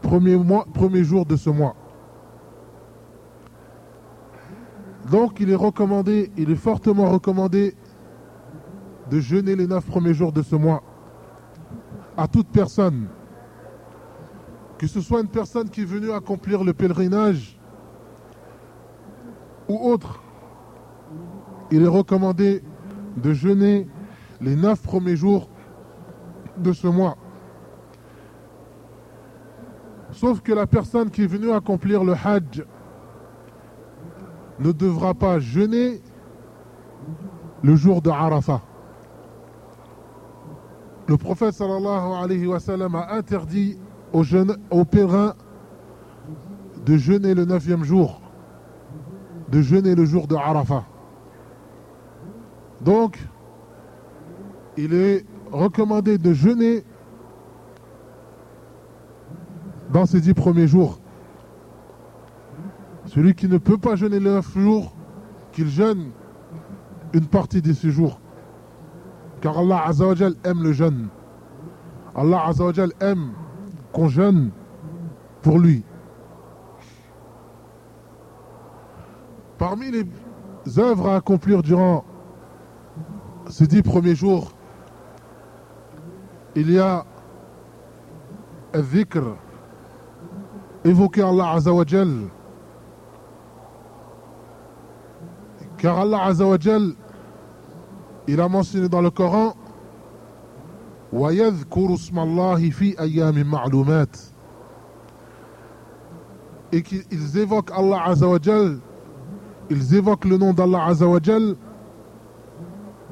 premiers, 0.00 0.38
premiers 0.72 1.04
jours 1.04 1.26
de 1.26 1.36
ce 1.36 1.50
mois. 1.50 1.74
Donc 5.10 5.40
il 5.40 5.50
est 5.50 5.56
recommandé, 5.56 6.30
il 6.36 6.50
est 6.50 6.56
fortement 6.56 7.10
recommandé 7.10 7.74
de 9.12 9.20
jeûner 9.20 9.54
les 9.56 9.66
neuf 9.66 9.84
premiers 9.84 10.14
jours 10.14 10.32
de 10.32 10.40
ce 10.40 10.56
mois 10.56 10.82
à 12.16 12.26
toute 12.26 12.48
personne, 12.48 13.08
que 14.78 14.86
ce 14.86 15.02
soit 15.02 15.20
une 15.20 15.28
personne 15.28 15.68
qui 15.68 15.82
est 15.82 15.84
venue 15.84 16.10
accomplir 16.10 16.64
le 16.64 16.72
pèlerinage 16.72 17.60
ou 19.68 19.76
autre, 19.76 20.22
il 21.70 21.82
est 21.82 21.88
recommandé 21.88 22.62
de 23.18 23.34
jeûner 23.34 23.86
les 24.40 24.56
neuf 24.56 24.80
premiers 24.80 25.16
jours 25.16 25.50
de 26.56 26.72
ce 26.72 26.86
mois. 26.86 27.18
Sauf 30.12 30.40
que 30.40 30.54
la 30.54 30.66
personne 30.66 31.10
qui 31.10 31.24
est 31.24 31.26
venue 31.26 31.52
accomplir 31.52 32.02
le 32.02 32.14
hajj 32.14 32.64
ne 34.58 34.72
devra 34.72 35.12
pas 35.12 35.38
jeûner 35.38 36.00
le 37.62 37.76
jour 37.76 38.00
de 38.00 38.08
Arafah. 38.08 38.62
Le 41.12 41.18
prophète 41.18 41.60
a 41.60 43.14
interdit 43.14 43.76
aux, 44.14 44.22
jeunes, 44.22 44.56
aux 44.70 44.86
pèlerins 44.86 45.34
de 46.86 46.96
jeûner 46.96 47.34
le 47.34 47.44
neuvième 47.44 47.84
jour, 47.84 48.22
de 49.50 49.60
jeûner 49.60 49.94
le 49.94 50.06
jour 50.06 50.26
de 50.26 50.34
Arafah. 50.34 50.86
Donc, 52.80 53.18
il 54.78 54.94
est 54.94 55.26
recommandé 55.50 56.16
de 56.16 56.32
jeûner 56.32 56.82
dans 59.92 60.06
ces 60.06 60.22
dix 60.22 60.32
premiers 60.32 60.66
jours. 60.66 60.98
Celui 63.04 63.34
qui 63.34 63.48
ne 63.48 63.58
peut 63.58 63.76
pas 63.76 63.96
jeûner 63.96 64.18
les 64.18 64.30
neuf 64.30 64.58
jours, 64.58 64.94
qu'il 65.52 65.68
jeûne 65.68 66.06
une 67.12 67.26
partie 67.26 67.60
de 67.60 67.74
ces 67.74 67.90
jours. 67.90 68.21
Car 69.42 69.58
Allah 69.58 69.82
Azzawajal 69.88 70.34
aime 70.44 70.62
le 70.62 70.72
jeûne. 70.72 71.08
Allah 72.14 72.46
Azzawajal 72.46 72.92
aime 73.00 73.32
qu'on 73.92 74.08
jeûne 74.08 74.50
pour 75.42 75.58
lui. 75.58 75.84
Parmi 79.58 79.90
les 79.90 80.06
œuvres 80.78 81.08
à 81.08 81.16
accomplir 81.16 81.62
durant 81.62 82.04
ces 83.48 83.66
dix 83.66 83.82
premiers 83.82 84.14
jours, 84.14 84.52
il 86.54 86.70
y 86.70 86.78
a 86.78 87.04
dhikr, 88.72 89.36
évoquer 90.84 91.22
Allah 91.22 91.50
Azzawajal. 91.54 92.28
Car 95.78 95.98
Allah 95.98 96.26
Azzawajal, 96.26 96.94
il 98.28 98.40
a 98.40 98.48
mentionné 98.48 98.88
dans 98.88 99.00
le 99.00 99.10
Coran 99.10 99.54
et 106.72 106.82
qu'ils 106.82 107.38
évoquent 107.38 107.70
Allah 107.72 108.02
Azzawajal, 108.06 108.78
ils 109.68 109.94
évoquent 109.94 110.24
le 110.24 110.38
nom 110.38 110.54
d'Allah 110.54 110.86
Azzawajal 110.86 111.56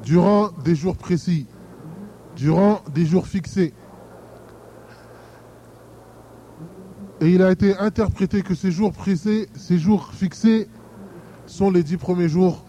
durant 0.03 0.49
des 0.63 0.73
jours 0.73 0.97
précis, 0.97 1.45
durant 2.35 2.79
des 2.91 3.05
jours 3.05 3.27
fixés. 3.27 3.73
Et 7.19 7.29
il 7.29 7.43
a 7.43 7.51
été 7.51 7.77
interprété 7.77 8.41
que 8.41 8.55
ces 8.55 8.71
jours 8.71 8.93
précis, 8.93 9.45
ces 9.53 9.77
jours 9.77 10.11
fixés, 10.11 10.67
sont 11.45 11.69
les 11.69 11.83
dix 11.83 11.97
premiers 11.97 12.29
jours 12.29 12.65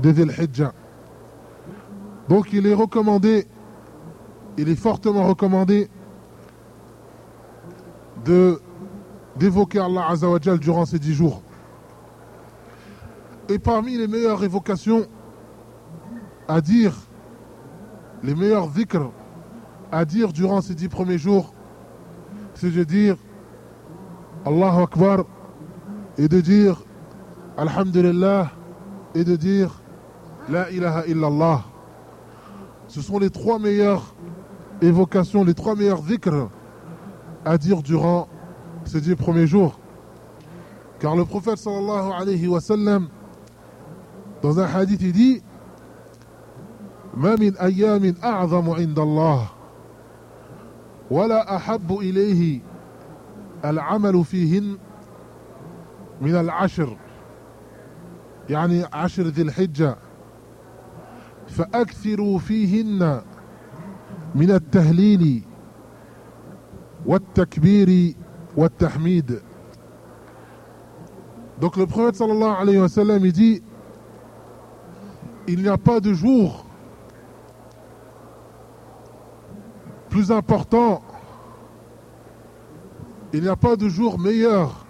de 0.00 0.12
Dhul 0.12 0.32
Hijjah. 0.38 0.74
Donc 2.30 2.52
il 2.52 2.64
est 2.68 2.74
recommandé, 2.74 3.44
il 4.56 4.68
est 4.68 4.76
fortement 4.76 5.24
recommandé 5.26 5.90
de 8.24 8.60
d'évoquer 9.34 9.80
Allah 9.80 10.06
Azzawajal 10.10 10.60
durant 10.60 10.86
ces 10.86 11.00
dix 11.00 11.12
jours. 11.12 11.42
Et 13.48 13.58
parmi 13.58 13.96
les 13.96 14.06
meilleures 14.06 14.44
évocations 14.44 15.06
à 16.46 16.60
dire, 16.60 16.94
les 18.22 18.36
meilleurs 18.36 18.68
dhikr 18.68 19.10
à 19.90 20.04
dire 20.04 20.32
durant 20.32 20.60
ces 20.60 20.76
dix 20.76 20.88
premiers 20.88 21.18
jours, 21.18 21.52
c'est 22.54 22.70
de 22.70 22.84
dire 22.84 23.16
Allahu 24.46 24.82
Akbar 24.82 25.24
et 26.16 26.28
de 26.28 26.40
dire 26.40 26.84
Alhamdulillah 27.56 28.52
et 29.16 29.24
de 29.24 29.34
dire 29.34 29.82
La 30.48 30.70
ilaha 30.70 31.06
illallah. 31.08 31.69
Ce 32.89 33.01
sont 33.01 33.19
les 33.19 33.29
trois 33.29 33.59
meilleures 33.59 34.15
évocations, 34.81 35.43
les 35.43 35.53
trois 35.53 35.75
meilleurs 35.75 36.01
dhikr 36.01 36.49
à 37.43 37.57
dire 37.57 37.81
durant 37.81 38.27
ces 38.85 39.01
dix 39.01 39.15
premiers 39.15 39.47
jours. 39.47 39.79
Car 40.99 41.15
le 41.15 41.25
prophète 41.25 41.57
sallallahu 41.57 42.11
alayhi 42.19 42.47
wa 42.47 42.61
sallam, 42.61 43.09
dans 44.41 44.59
un 44.59 44.65
hadith, 44.65 45.01
il 45.01 45.11
dit 45.11 45.41
ما 47.15 47.35
من 47.35 47.57
أيام 47.57 48.15
أعظم 48.23 48.69
عند 48.69 48.99
الله 48.99 49.47
ولا 51.11 51.55
أحب 51.55 51.91
إليه 51.91 52.59
العمل 53.65 54.23
فيهن 54.25 54.77
من 56.21 56.35
العشر 56.35 56.97
يعني 58.49 58.85
عشر 58.93 59.23
ذي 59.23 59.41
الحجة 59.41 59.95
فأكثروا 61.49 62.39
فيهن 62.39 63.21
من 64.35 64.51
التهليل 64.51 65.43
والتكبير 67.05 68.15
والتحميد 68.57 69.41
Donc 71.61 71.77
le 71.77 71.85
prophète 71.85 72.15
sallallahu 72.15 72.61
alayhi 72.61 72.79
wa 72.79 72.89
sallam 72.89 73.25
il 73.25 73.31
dit 73.31 73.63
il 75.47 75.61
n'y 75.61 75.69
a 75.69 75.77
pas 75.77 76.01
de 76.01 76.13
jour 76.13 76.65
plus 80.15 80.31
important, 80.31 81.01
il 83.33 83.41
n'y 83.41 83.49
a 83.49 83.57
pas 83.57 83.75
de 83.75 83.89
jour 83.89 84.17
meilleur 84.17 84.85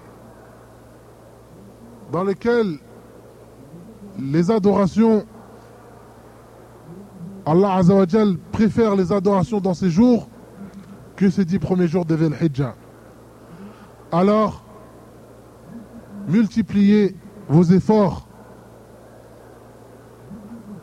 dans 2.12 2.24
lequel 2.24 2.78
les 4.20 4.52
adorations, 4.52 5.26
Allah 7.47 7.75
Azzawajal 7.75 8.37
préfère 8.53 8.95
les 8.97 9.13
adorations 9.13 9.61
dans 9.61 9.75
ces 9.75 9.91
jours 9.91 10.29
que 11.17 11.31
ces 11.31 11.45
dix 11.45 11.59
premiers 11.59 11.89
jours 11.89 12.05
de 12.05 12.15
Vel 12.15 12.35
Hijjah. 12.41 12.75
Alors, 14.13 14.63
multipliez 16.29 17.17
vos 17.49 17.63
efforts, 17.63 18.27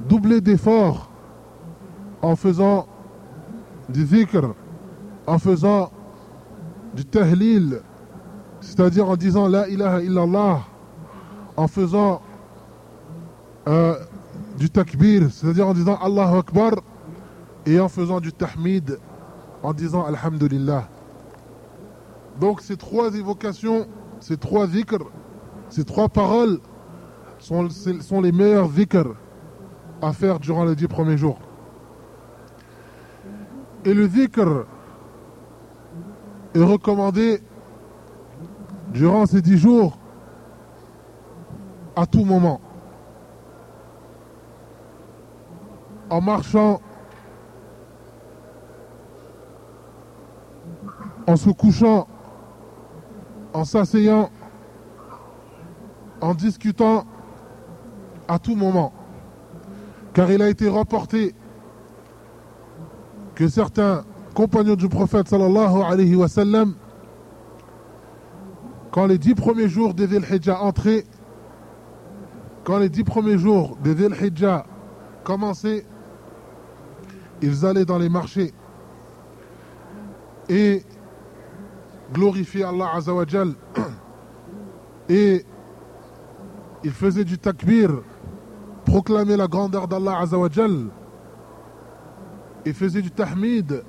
doublez 0.07 0.41
d'efforts 0.41 1.09
en 2.21 2.35
faisant 2.35 2.87
du 3.89 4.03
dhikr, 4.03 4.53
en 5.27 5.37
faisant 5.37 5.91
du 6.93 7.05
tahlil, 7.05 7.81
c'est-à-dire 8.61 9.09
en 9.09 9.15
disant 9.15 9.47
la 9.47 9.67
ilaha 9.69 10.01
illallah, 10.01 10.61
en 11.55 11.67
faisant 11.67 12.21
euh, 13.67 13.95
du 14.57 14.69
takbir, 14.69 15.29
c'est-à-dire 15.31 15.67
en 15.67 15.73
disant 15.73 15.97
Allahu 16.01 16.39
Akbar, 16.39 16.71
et 17.65 17.79
en 17.79 17.89
faisant 17.89 18.19
du 18.19 18.33
tahmid, 18.33 18.97
en 19.61 19.73
disant 19.73 20.05
Alhamdulillah. 20.05 20.87
Donc 22.39 22.61
ces 22.61 22.77
trois 22.77 23.13
évocations, 23.15 23.87
ces 24.19 24.37
trois 24.37 24.67
dhikr, 24.67 25.03
ces 25.69 25.83
trois 25.83 26.09
paroles 26.09 26.59
sont, 27.39 27.67
les 28.21 28.31
meilleurs 28.31 28.69
dhikr 28.69 29.15
à 30.01 30.13
faire 30.13 30.39
durant 30.39 30.65
les 30.65 30.75
dix 30.75 30.87
premiers 30.87 31.17
jours. 31.17 31.39
Et 33.85 33.93
le 33.93 34.07
dhikr 34.07 34.65
est 36.55 36.63
recommandé 36.63 37.41
durant 38.93 39.25
ces 39.25 39.41
dix 39.41 39.57
jours 39.57 39.97
à 41.95 42.05
tout 42.05 42.23
moment. 42.23 42.61
En 46.09 46.21
marchant, 46.21 46.79
en 51.27 51.35
se 51.35 51.49
couchant, 51.49 52.07
en 53.53 53.65
s'asseyant, 53.65 54.29
en 56.21 56.33
discutant, 56.33 57.05
à 58.27 58.39
tout 58.39 58.55
moment. 58.55 58.93
Car 60.13 60.31
il 60.31 60.41
a 60.41 60.49
été 60.49 60.69
rapporté 60.69 61.35
que 63.35 63.47
certains 63.47 64.03
compagnons 64.33 64.75
du 64.75 64.89
prophète 64.89 65.27
sallallahu 65.27 65.81
alayhi 65.83 66.15
wa 66.15 66.27
sallam, 66.27 66.75
quand 68.91 69.05
les 69.05 69.17
dix 69.17 69.35
premiers 69.35 69.69
jours 69.69 69.93
de 69.93 70.05
Dhul 70.05 70.25
Hijjah 70.31 70.61
entraient, 70.61 71.05
quand 72.63 72.79
les 72.79 72.89
dix 72.89 73.03
premiers 73.03 73.37
jours 73.37 73.77
de 73.83 73.93
Dhul 73.93 74.15
Hijjah 74.19 74.65
commençaient, 75.23 75.85
ils 77.41 77.65
allaient 77.65 77.85
dans 77.85 77.97
les 77.97 78.09
marchés 78.09 78.53
et 80.49 80.83
glorifier 82.13 82.63
Allah 82.63 82.91
Azawajal 82.95 83.53
et 85.09 85.45
ils 86.83 86.91
faisaient 86.91 87.25
du 87.25 87.37
takbir, 87.37 88.01
proclamer 88.85 89.35
la 89.35 89.47
grandeur 89.47 89.87
d'Allah 89.87 90.19
Azawajal 90.19 90.87
et 92.65 92.73
faisaient 92.73 93.01
du 93.01 93.11
tahmid 93.11 93.83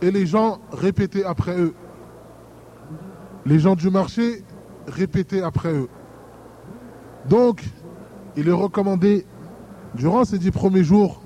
et 0.00 0.10
les 0.10 0.26
gens 0.26 0.58
répétaient 0.72 1.24
après 1.24 1.58
eux. 1.58 1.74
Les 3.46 3.58
gens 3.58 3.74
du 3.74 3.90
marché 3.90 4.44
répétaient 4.86 5.42
après 5.42 5.72
eux. 5.72 5.88
Donc, 7.28 7.62
il 8.36 8.48
est 8.48 8.52
recommandé, 8.52 9.24
durant 9.94 10.24
ces 10.24 10.38
dix 10.38 10.50
premiers 10.50 10.84
jours, 10.84 11.21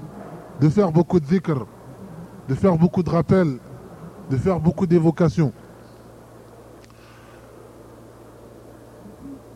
de 0.61 0.69
faire 0.69 0.90
beaucoup 0.92 1.21
de 1.21 1.27
dhikr, 1.27 1.66
de 2.49 2.55
faire 2.55 2.77
beaucoup 2.77 3.03
de 3.03 3.11
rappels, 3.11 3.59
de 4.31 4.37
faire 4.37 4.61
beaucoup 4.61 4.87
d'évocations. 4.87 5.53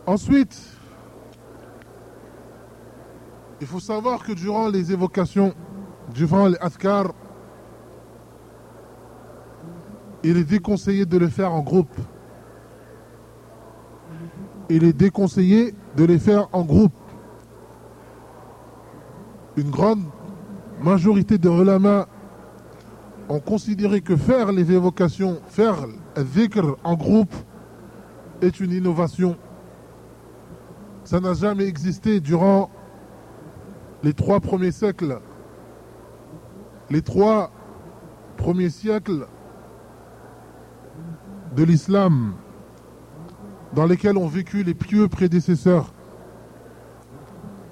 Ensuite, 0.06 0.76
il 3.60 3.66
faut 3.66 3.80
savoir 3.80 4.24
que 4.24 4.32
durant 4.32 4.68
les 4.68 4.92
évocations, 4.92 5.54
durant 6.14 6.46
les 6.46 6.56
askar, 6.60 7.12
il 10.22 10.36
est 10.36 10.44
déconseillé 10.44 11.06
de 11.06 11.16
le 11.16 11.28
faire 11.28 11.52
en 11.52 11.60
groupe. 11.60 11.94
Il 14.68 14.84
est 14.84 14.92
déconseillé 14.92 15.74
de 15.96 16.04
les 16.04 16.18
faire 16.18 16.48
en 16.52 16.62
groupe. 16.62 16.92
Une 19.56 19.70
grande 19.70 20.04
majorité 20.82 21.38
de 21.38 21.48
ulama 21.48 22.06
ont 23.28 23.40
considéré 23.40 24.00
que 24.00 24.16
faire 24.16 24.50
les 24.52 24.72
évocations, 24.72 25.40
faire 25.48 25.86
dhikr 26.16 26.76
en 26.82 26.94
groupe 26.94 27.34
est 28.42 28.60
une 28.60 28.72
innovation. 28.72 29.36
Ça 31.04 31.20
n'a 31.20 31.34
jamais 31.34 31.64
existé 31.64 32.20
durant 32.20 32.70
les 34.02 34.14
trois 34.14 34.40
premiers 34.40 34.72
siècles. 34.72 35.20
Les 36.90 37.02
trois 37.02 37.52
premiers 38.36 38.70
siècles 38.70 39.26
de 41.54 41.62
l'islam 41.64 42.32
dans 43.74 43.86
lesquels 43.86 44.16
ont 44.16 44.26
vécu 44.26 44.64
les 44.64 44.74
pieux 44.74 45.06
prédécesseurs, 45.06 45.92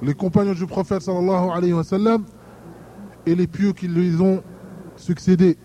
les 0.03 0.15
compagnons 0.15 0.53
du 0.53 0.67
prophète 0.67 1.03
sallallahu 1.03 1.51
alayhi 1.51 1.73
wa 1.73 1.83
sallam 1.83 2.25
et 3.29 3.35
les 3.35 3.47
pieux 3.47 3.73
qui 3.73 3.89
lui 3.89 4.21
ont 4.21 4.43
succédé. 4.97 5.59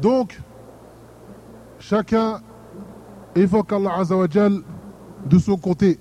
Donc, 0.00 0.40
chacun 1.80 2.40
évoque 3.34 3.72
Allah 3.72 3.98
Azawajal 3.98 4.60
de 5.26 5.38
son 5.38 5.56
côté. 5.56 5.98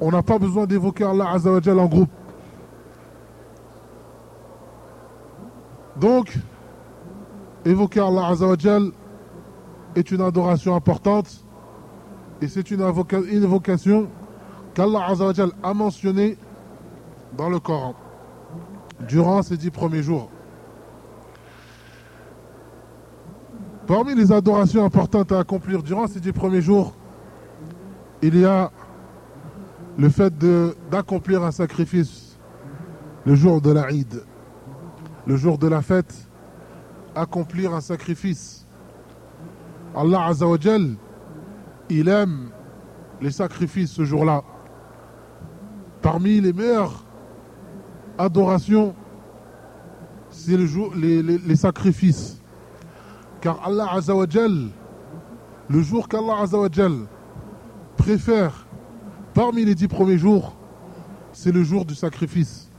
On 0.00 0.10
n'a 0.10 0.22
pas 0.22 0.38
besoin 0.38 0.66
d'évoquer 0.66 1.04
Allah 1.04 1.30
Azawajal 1.32 1.78
en 1.80 1.86
groupe. 1.86 2.10
Donc, 5.96 6.38
évoquer 7.64 8.00
Allah 8.00 8.28
Azawajal 8.28 8.92
est 9.96 10.10
une 10.12 10.20
adoration 10.20 10.76
importante 10.76 11.44
et 12.40 12.48
c'est 12.48 12.70
une, 12.70 12.82
invocation 12.82 14.08
qu'Allah 14.74 15.06
Azawajal 15.08 15.50
a 15.62 15.74
mentionnée 15.74 16.36
dans 17.36 17.48
le 17.48 17.58
Coran 17.60 17.94
durant 19.08 19.42
ces 19.42 19.56
dix 19.56 19.70
premiers 19.70 20.02
jours. 20.02 20.30
Parmi 23.86 24.14
les 24.14 24.30
adorations 24.32 24.84
importantes 24.84 25.32
à 25.32 25.40
accomplir 25.40 25.82
durant 25.82 26.06
ces 26.06 26.20
dix 26.20 26.32
premiers 26.32 26.62
jours, 26.62 26.94
il 28.22 28.38
y 28.38 28.44
a 28.44 28.70
le 29.98 30.08
fait 30.08 30.32
d'accomplir 30.90 31.42
un 31.42 31.50
sacrifice 31.50 32.38
le 33.24 33.34
jour 33.34 33.60
de 33.60 33.70
la 33.70 33.90
Eid, 33.90 34.24
le 35.26 35.36
jour 35.36 35.58
de 35.58 35.68
la 35.68 35.82
fête, 35.82 36.28
accomplir 37.14 37.74
un 37.74 37.80
sacrifice. 37.80 38.66
Allah 39.94 40.26
Azzawajal, 40.26 40.94
il 41.90 42.08
aime 42.08 42.50
les 43.20 43.30
sacrifices 43.30 43.92
ce 43.92 44.04
jour-là. 44.04 44.42
Parmi 46.00 46.40
les 46.40 46.52
meilleures 46.52 47.04
adorations, 48.18 48.94
c'est 50.30 50.56
le 50.56 50.66
jour, 50.66 50.92
les, 50.94 51.56
sacrifices. 51.56 52.38
Car 53.40 53.60
Allah 53.66 53.88
Azzawajal, 53.92 54.68
le 55.68 55.82
jour 55.82 56.08
qu'Allah 56.08 56.40
Azzawajal 56.42 57.06
préfère 57.96 58.66
parmi 59.34 59.64
les 59.64 59.74
dix 59.74 59.88
premiers 59.88 60.18
jours, 60.18 60.54
c'est 61.32 61.52
le 61.52 61.62
jour 61.64 61.84
du 61.84 61.94
sacrifice, 61.94 62.70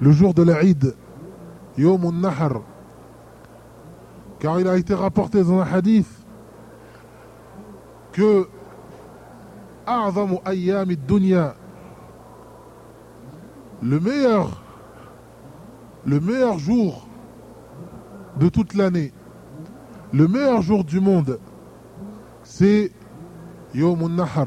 le 0.00 0.12
jour 0.12 0.34
de 0.34 0.42
l'Aïd, 0.42 0.94
Yom 1.78 2.20
Nahar. 2.20 2.62
Car 4.38 4.60
il 4.60 4.68
a 4.68 4.76
été 4.76 4.94
rapporté 4.94 5.42
dans 5.42 5.60
un 5.60 5.66
hadith 5.66 6.08
que 8.12 8.46
dunya 11.06 11.54
le 13.82 14.00
meilleur 14.00 14.62
le 16.04 16.20
meilleur 16.20 16.58
jour 16.58 17.06
de 18.38 18.48
toute 18.48 18.74
l'année 18.74 19.12
le 20.12 20.26
meilleur 20.28 20.62
jour 20.62 20.84
du 20.84 21.00
monde 21.00 21.38
c'est 22.42 22.92
Yom 23.74 24.14
Nahar 24.14 24.46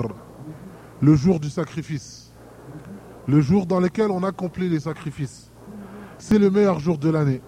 le 1.02 1.16
jour 1.16 1.40
du 1.40 1.50
sacrifice, 1.50 2.32
le 3.28 3.42
jour 3.42 3.66
dans 3.66 3.80
lequel 3.80 4.12
on 4.12 4.24
accomplit 4.24 4.70
les 4.70 4.80
sacrifices. 4.80 5.52
C'est 6.18 6.40
le 6.40 6.50
meilleur 6.50 6.80
jour 6.80 6.98
de 6.98 7.10
l'année, 7.10 7.42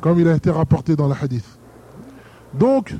comme 0.00 0.18
il 0.18 0.28
a 0.28 0.34
été 0.34 0.50
rapporté 0.50 0.96
dans 0.96 1.08
le 1.08 1.14
hadith. 1.20 1.58
Donc, 2.54 2.94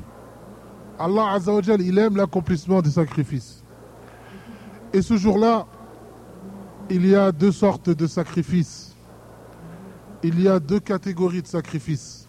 Allah 0.97 1.31
Azzawajal, 1.33 1.81
il 1.81 1.97
aime 1.97 2.15
l'accomplissement 2.15 2.81
des 2.81 2.91
sacrifices. 2.91 3.63
Et 4.93 5.01
ce 5.01 5.17
jour-là, 5.17 5.67
il 6.89 7.05
y 7.05 7.15
a 7.15 7.31
deux 7.31 7.51
sortes 7.51 7.89
de 7.89 8.07
sacrifices. 8.07 8.95
Il 10.23 10.41
y 10.41 10.47
a 10.47 10.59
deux 10.59 10.79
catégories 10.79 11.41
de 11.41 11.47
sacrifices. 11.47 12.27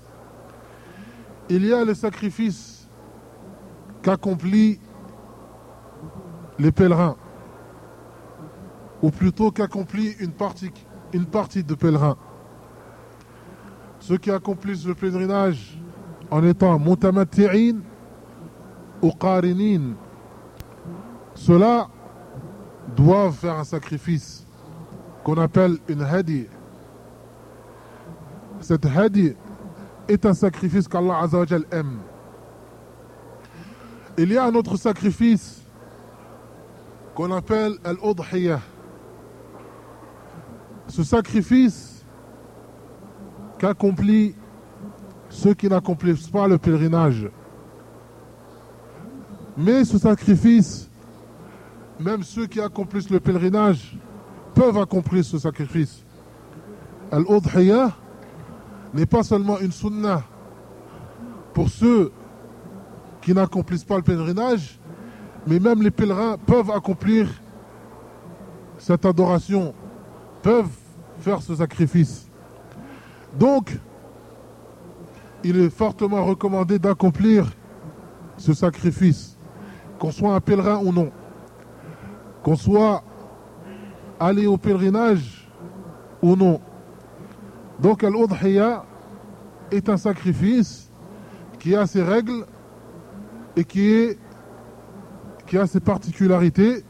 Il 1.48 1.64
y 1.64 1.72
a 1.72 1.84
le 1.84 1.94
sacrifice 1.94 2.88
qu'accomplit 4.02 4.80
les 6.58 6.72
pèlerins, 6.72 7.16
ou 9.00 9.10
plutôt 9.10 9.50
qu'accomplit 9.50 10.14
une 10.20 10.32
partie, 10.32 10.72
de 11.62 11.74
pèlerins. 11.74 12.16
Ceux 14.00 14.18
qui 14.18 14.30
accomplissent 14.30 14.86
le 14.86 14.94
pèlerinage 14.94 15.80
en 16.30 16.44
étant 16.44 16.78
mutamatti'in 16.78 17.78
ou 19.00 19.10
qarinin, 19.12 19.94
ceux-là 21.34 21.88
doivent 22.96 23.34
faire 23.34 23.58
un 23.58 23.64
sacrifice 23.64 24.47
qu'on 25.28 25.36
appelle 25.36 25.76
une 25.88 26.00
hadi. 26.00 26.46
Cette 28.60 28.86
hadi 28.86 29.34
est 30.08 30.24
un 30.24 30.32
sacrifice 30.32 30.88
qu'Allah 30.88 31.28
aime. 31.70 31.98
Il 34.16 34.32
y 34.32 34.38
a 34.38 34.46
un 34.46 34.54
autre 34.54 34.78
sacrifice 34.78 35.60
qu'on 37.14 37.30
appelle 37.30 37.74
al 37.84 37.98
Ce 40.86 41.02
sacrifice 41.04 42.06
qu'accomplissent 43.58 44.34
ceux 45.28 45.52
qui 45.52 45.68
n'accomplissent 45.68 46.30
pas 46.30 46.48
le 46.48 46.56
pèlerinage. 46.56 47.28
Mais 49.58 49.84
ce 49.84 49.98
sacrifice, 49.98 50.88
même 52.00 52.22
ceux 52.22 52.46
qui 52.46 52.62
accomplissent 52.62 53.10
le 53.10 53.20
pèlerinage 53.20 53.98
peuvent 54.58 54.78
accomplir 54.78 55.24
ce 55.24 55.38
sacrifice. 55.38 56.04
al 57.12 57.22
n'est 58.92 59.06
pas 59.06 59.22
seulement 59.22 59.60
une 59.60 59.70
sunna 59.70 60.24
pour 61.54 61.68
ceux 61.68 62.10
qui 63.22 63.32
n'accomplissent 63.32 63.84
pas 63.84 63.96
le 63.96 64.02
pèlerinage, 64.02 64.80
mais 65.46 65.60
même 65.60 65.80
les 65.80 65.92
pèlerins 65.92 66.36
peuvent 66.44 66.72
accomplir 66.72 67.28
cette 68.78 69.06
adoration, 69.06 69.74
peuvent 70.42 70.76
faire 71.20 71.40
ce 71.40 71.54
sacrifice. 71.54 72.26
Donc, 73.38 73.78
il 75.44 75.56
est 75.56 75.70
fortement 75.70 76.24
recommandé 76.24 76.80
d'accomplir 76.80 77.46
ce 78.36 78.52
sacrifice, 78.54 79.36
qu'on 80.00 80.10
soit 80.10 80.34
un 80.34 80.40
pèlerin 80.40 80.80
ou 80.82 80.92
non. 80.92 81.12
qu'on 82.42 82.56
soit 82.56 83.04
allé 84.20 84.46
au 84.46 84.56
pèlerinage 84.56 85.48
ou 86.22 86.36
non. 86.36 86.60
Donc 87.80 88.02
Al-Udhiya 88.02 88.84
est 89.70 89.88
un 89.88 89.96
sacrifice 89.96 90.90
qui 91.58 91.74
a 91.74 91.86
ses 91.86 92.02
règles 92.02 92.44
et 93.56 93.64
qui, 93.64 94.16
a 95.56 95.66
ses 95.66 95.80
particularités 95.80 96.84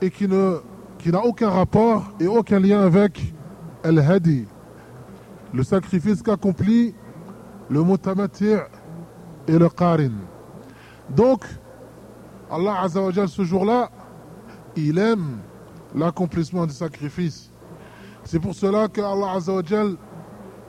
et 0.00 0.10
qui 0.10 0.26
n'a 0.28 1.24
aucun 1.24 1.50
rapport 1.50 2.12
et 2.20 2.26
aucun 2.26 2.60
lien 2.60 2.80
avec 2.80 3.34
Al-Hadi, 3.82 4.46
le 5.52 5.62
sacrifice 5.62 6.22
qu'accomplit 6.22 6.94
le 7.68 7.82
mutamati' 7.82 8.56
et 9.46 9.58
le 9.58 9.68
qarin. 9.68 10.12
Donc, 11.08 11.44
Allah 12.50 12.80
Azzawajal 12.82 13.28
ce 13.28 13.42
jour-là, 13.42 13.90
il 14.76 14.98
aime 14.98 15.38
l'accomplissement 15.94 16.66
du 16.66 16.72
sacrifice. 16.72 17.50
C'est 18.24 18.38
pour 18.38 18.54
cela 18.54 18.88
que 18.88 19.00
Allah 19.00 19.32
Azzawajal, 19.36 19.96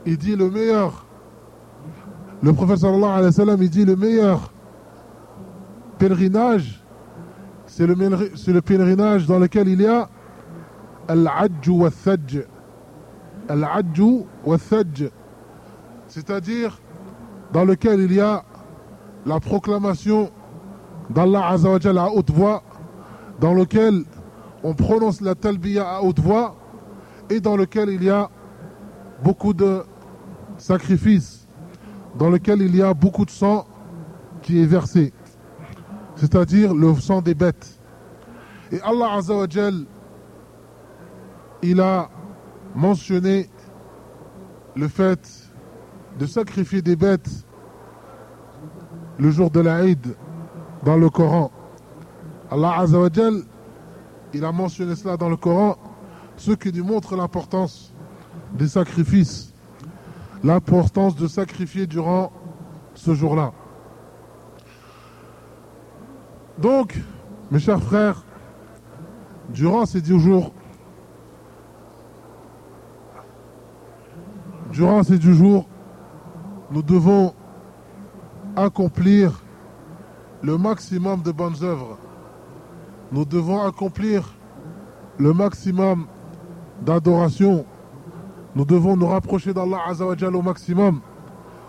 il 0.06 0.18
dit 0.18 0.36
le 0.36 0.50
meilleur. 0.50 1.06
Le 2.42 2.54
prophète 2.54 2.78
sallallahu 2.80 3.10
alayhi 3.10 3.26
wa 3.26 3.32
sallam, 3.32 3.62
il 3.62 3.70
dit 3.70 3.86
le 3.86 3.96
meilleur 3.96 4.52
pèlerinage, 6.00 6.84
c'est 7.68 7.86
le, 7.86 7.94
le, 7.94 8.62
pèlerinage 8.62 9.28
dans 9.28 9.38
lequel 9.38 9.68
il 9.68 9.82
y 9.82 9.88
a 9.88 10.10
al-ajju 11.08 11.72
wa 11.72 11.90
Al-ajju 13.48 14.26
wa 14.44 14.58
C'est-à-dire 16.08 16.80
dans 17.54 17.66
lequel 17.66 18.00
il 18.00 18.14
y 18.14 18.20
a 18.20 18.44
la 19.26 19.40
proclamation 19.40 20.32
d'Allah 21.12 21.50
Azzawajal 21.50 21.98
à 21.98 22.10
haute 22.10 22.32
voix, 22.32 22.64
dans 23.40 23.54
lequel 23.54 24.04
on 24.64 24.74
prononce 24.74 25.22
la 25.22 25.36
talbiya 25.36 25.88
à 25.88 26.02
haute 26.02 26.20
voix 26.20 26.56
et 27.30 27.40
dans 27.40 27.56
lequel 27.56 27.90
il 27.90 28.04
y 28.04 28.10
a 28.10 28.30
beaucoup 29.24 29.54
de 29.54 29.84
sacrifices, 30.58 31.48
dans 32.18 32.30
lequel 32.30 32.62
il 32.62 32.76
y 32.76 32.82
a 32.82 32.94
beaucoup 32.94 33.26
de 33.26 33.32
sang 33.32 33.66
qui 34.42 34.62
est 34.62 34.66
versé, 34.66 35.14
c'est-à-dire 36.16 36.74
le 36.74 36.94
sang 36.96 37.22
des 37.22 37.34
bêtes. 37.34 37.80
Et 38.72 38.80
Allah 38.82 39.14
Azzawajal, 39.14 39.86
il 41.62 41.82
a 41.82 42.10
mentionné 42.76 43.50
le 44.76 44.88
fait 44.88 45.52
de 46.20 46.26
sacrifier 46.26 46.82
des 46.82 46.96
bêtes 46.96 47.30
le 49.18 49.30
jour 49.30 49.52
de 49.52 49.60
l'Aïd 49.60 50.16
dans 50.84 50.98
le 50.98 51.10
Coran. 51.10 51.52
Allah 52.50 52.80
Azzawajal, 52.80 53.44
il 54.34 54.46
a 54.46 54.52
mentionné 54.52 54.96
cela 54.96 55.18
dans 55.18 55.30
le 55.30 55.38
Coran, 55.38 55.78
ce 56.38 56.52
qui 56.52 56.72
nous 56.72 56.84
montre 56.84 57.16
l'importance 57.16 57.94
des 58.54 58.68
sacrifices, 58.68 59.54
l'importance 60.44 61.16
de 61.16 61.28
sacrifier 61.28 61.88
durant 61.88 62.32
ce 62.94 63.14
jour-là. 63.14 63.54
Donc, 66.58 66.98
mes 67.50 67.60
chers 67.60 67.82
frères, 67.82 68.24
durant 69.50 69.86
ces 69.86 70.02
dix 70.02 70.20
jours, 70.20 70.52
durant 74.72 75.04
ces 75.04 75.18
dix 75.18 75.34
jours, 75.34 75.68
nous 76.72 76.82
devons 76.82 77.34
accomplir 78.56 79.44
le 80.42 80.58
maximum 80.58 81.22
de 81.22 81.32
bonnes 81.32 81.62
œuvres. 81.62 81.98
Nous 83.12 83.26
devons 83.26 83.62
accomplir 83.62 84.34
le 85.18 85.34
maximum 85.34 86.08
d'adoration. 86.82 87.66
Nous 88.56 88.66
devons 88.66 88.96
nous 88.96 89.08
rapprocher 89.08 89.54
d'Allah 89.54 89.80
Azzawajal 89.88 90.36
au 90.36 90.42
maximum 90.42 91.02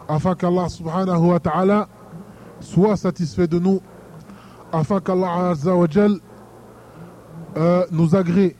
afin 0.08 0.34
qu'Allah 0.34 0.68
subhanahu 0.68 1.30
wa 1.30 1.40
ta'ala 1.40 1.88
soit 2.60 2.96
satisfait 2.96 3.46
de 3.46 3.58
nous, 3.58 3.80
afin 4.72 5.00
qu'Allah 5.00 5.50
Azzawajal 5.50 6.18
euh, 7.56 7.86
nous 7.90 8.14
agrée, 8.14 8.56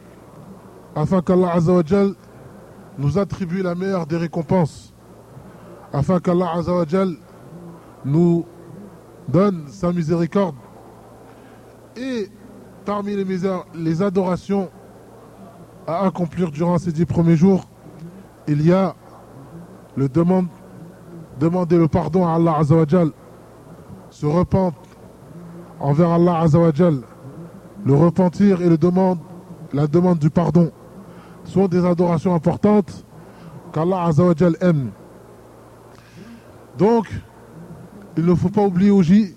afin 0.95 1.21
qu'Allah 1.23 1.55
Azzawajal 1.55 2.14
nous 2.99 3.18
attribue 3.18 3.62
la 3.62 3.75
meilleure 3.75 4.07
des 4.07 4.16
récompenses, 4.16 4.92
afin 5.92 6.21
qu'Allah 6.21 6.53
Azzawajal 6.57 7.14
nous 8.05 8.45
donne 9.29 9.66
sa 9.68 9.92
miséricorde. 9.92 10.57
Parmi 12.85 13.16
les, 13.16 14.03
adorations 14.03 14.71
à 15.87 16.07
accomplir 16.07 16.51
durant 16.51 16.79
ces 16.79 16.92
dix 16.92 17.07
premiers 17.07 17.37
jours, 17.37 17.64
il 18.47 18.66
y 18.66 18.73
a 18.73 18.95
le 19.97 20.09
demande, 20.09 20.47
demander 21.38 21.77
le 21.77 21.88
pardon 21.88 22.27
à 22.27 22.35
Allah 22.35 22.57
Azawajal, 22.59 23.11
se 24.11 24.27
repentir 24.27 24.79
envers 25.81 26.11
Allah 26.11 26.40
Azawajal, 26.40 27.01
le 27.85 27.95
repentir 27.95 28.62
et 28.62 28.68
la 28.68 29.87
demande 29.87 30.18
du 30.18 30.31
pardon 30.31 30.71
sont 31.45 31.66
des 31.66 31.85
adorations 31.85 32.35
importantes 32.35 33.05
qu'Allah 33.73 34.05
Azawajal 34.05 34.57
aime. 34.61 34.90
Donc, 36.79 37.09
il 38.16 38.25
ne 38.25 38.35
faut 38.35 38.49
pas 38.49 38.62
oublier 38.62 38.90
aussi 38.90 39.35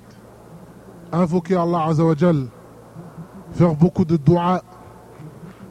invoquer 1.11 1.55
Allah 1.55 1.85
Azawajal, 1.85 2.47
faire 3.55 3.73
beaucoup 3.73 4.05
de 4.05 4.17
dua, 4.17 4.61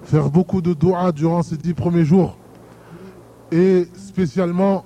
faire 0.02 0.30
beaucoup 0.30 0.60
de 0.60 0.74
durant 1.12 1.42
ces 1.42 1.56
dix 1.56 1.74
premiers 1.74 2.04
jours 2.04 2.36
et 3.52 3.86
spécialement 3.94 4.84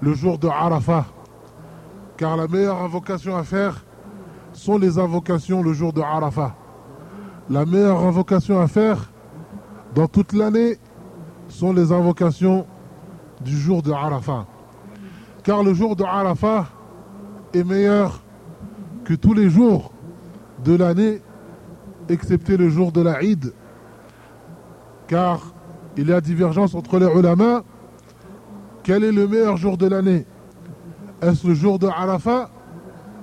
le 0.00 0.14
jour 0.14 0.38
de 0.38 0.48
Arafah. 0.48 1.06
Car 2.16 2.36
la 2.36 2.46
meilleure 2.46 2.80
invocation 2.82 3.36
à 3.36 3.42
faire 3.42 3.84
sont 4.52 4.78
les 4.78 4.98
invocations 4.98 5.62
le 5.62 5.72
jour 5.72 5.92
de 5.92 6.00
Arafah. 6.00 6.54
La 7.50 7.66
meilleure 7.66 8.04
invocation 8.04 8.60
à 8.60 8.68
faire 8.68 9.10
dans 9.94 10.06
toute 10.06 10.32
l'année 10.32 10.78
sont 11.48 11.72
les 11.72 11.90
invocations 11.90 12.66
du 13.40 13.56
jour 13.56 13.82
de 13.82 13.92
Arafah. 13.92 14.46
Car 15.42 15.62
le 15.62 15.74
jour 15.74 15.96
de 15.96 16.04
Arafah, 16.04 16.66
est 17.54 17.64
meilleur 17.64 18.20
que 19.04 19.14
tous 19.14 19.34
les 19.34 19.48
jours 19.48 19.92
de 20.64 20.74
l'année, 20.74 21.20
excepté 22.08 22.56
le 22.56 22.68
jour 22.68 22.92
de 22.92 23.00
la. 23.00 23.18
Car 25.06 25.54
il 25.96 26.08
y 26.08 26.12
a 26.12 26.20
divergence 26.20 26.74
entre 26.74 26.98
les 26.98 27.06
ulama. 27.06 27.62
Quel 28.82 29.04
est 29.04 29.12
le 29.12 29.26
meilleur 29.26 29.56
jour 29.56 29.78
de 29.78 29.86
l'année? 29.86 30.26
Est-ce 31.22 31.46
le 31.46 31.54
jour 31.54 31.78
de 31.78 31.86
Arafat 31.86 32.50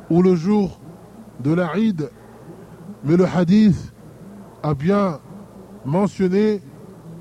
ou 0.09 0.21
le 0.21 0.35
jour 0.35 0.79
de 1.39 1.53
la 1.53 1.71
Mais 3.03 3.17
le 3.17 3.25
hadith 3.25 3.93
a 4.63 4.73
bien 4.73 5.19
mentionné 5.85 6.61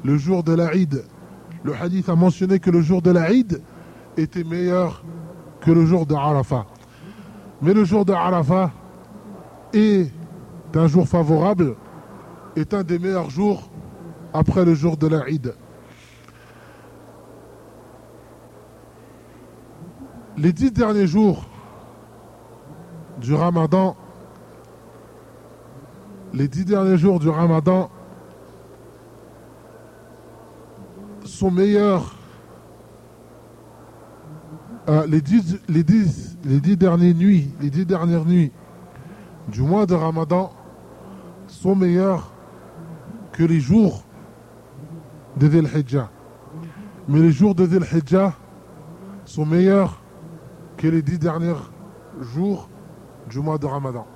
le 0.04 0.16
jour 0.16 0.42
de 0.42 0.54
la. 0.54 0.70
Le 0.72 1.74
hadith 1.74 2.08
a 2.08 2.16
mentionné 2.16 2.58
que 2.60 2.70
le 2.70 2.80
jour 2.80 3.02
de 3.02 3.10
la 3.10 3.28
était 4.16 4.44
meilleur 4.44 5.04
que 5.60 5.70
le 5.70 5.84
jour 5.84 6.06
de 6.06 6.14
Arafat. 6.14 6.66
Mais 7.60 7.74
le 7.74 7.84
jour 7.84 8.04
de 8.06 8.12
Arafat 8.12 8.70
est 9.74 10.10
un 10.76 10.86
jour 10.86 11.08
favorable, 11.08 11.76
est 12.56 12.74
un 12.74 12.82
des 12.82 12.98
meilleurs 12.98 13.30
jours 13.30 13.70
après 14.32 14.64
le 14.64 14.74
jour 14.74 14.96
de 14.96 15.06
l'Aïd. 15.06 15.54
Les 20.36 20.52
dix 20.52 20.72
derniers 20.72 21.06
jours 21.06 21.44
du 23.20 23.34
Ramadan, 23.34 23.96
les 26.32 26.48
dix 26.48 26.64
derniers 26.64 26.96
jours 26.96 27.18
du 27.20 27.28
Ramadan 27.28 27.90
sont 31.24 31.50
meilleurs 31.50 32.16
euh, 34.88 35.06
les, 35.06 35.20
dix, 35.20 35.58
les, 35.68 35.84
dix, 35.84 36.36
les 36.44 36.60
dix 36.60 36.76
dernières 36.76 37.14
nuits, 37.14 37.50
les 37.60 37.70
dix 37.70 37.84
dernières 37.84 38.24
nuits 38.24 38.50
du 39.48 39.62
mois 39.62 39.86
de 39.86 39.94
Ramadan 39.94 40.52
sont 41.50 41.74
meilleures 41.74 42.32
que 43.32 43.42
les 43.42 43.60
jours 43.60 44.04
de 45.36 45.48
Dhul 45.48 45.66
Hijjah. 45.66 46.08
Mais 47.08 47.18
les 47.20 47.32
jours 47.32 47.54
de 47.54 47.66
Dhul 47.66 47.84
Hijjah 47.84 48.32
sont 49.24 49.44
meilleurs 49.44 50.00
que 50.76 50.86
les 50.86 51.02
dix 51.02 51.18
derniers 51.18 51.54
jours 52.20 52.68
du 53.28 53.40
mois 53.40 53.58
de 53.58 53.66
Ramadan. 53.66 54.06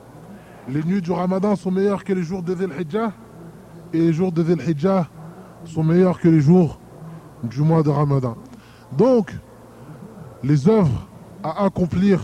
Les 0.69 0.83
nuits 0.83 1.03
du 1.03 1.13
Ramadan 1.13 1.57
sont 1.57 1.71
meilleures 1.71 2.05
que 2.05 2.13
les 2.13 2.23
jours 2.23 2.43
de 2.43 2.55
Dhul 2.55 2.73
Hijjah 2.81 3.13
et 3.93 3.99
les 3.99 4.13
jours 4.13 4.33
de 4.33 4.43
Dhul 4.43 4.63
Hijjah 4.63 5.09
sont 5.65 5.83
meilleurs 5.83 6.21
que 6.21 6.29
les 6.29 6.41
jours 6.41 6.79
du 7.43 7.63
mois 7.63 7.83
de 7.83 7.91
Ramadan. 7.91 8.37
Donc, 8.97 9.35
les 10.43 10.69
œuvres 10.69 11.09
à 11.43 11.65
accomplir 11.65 12.21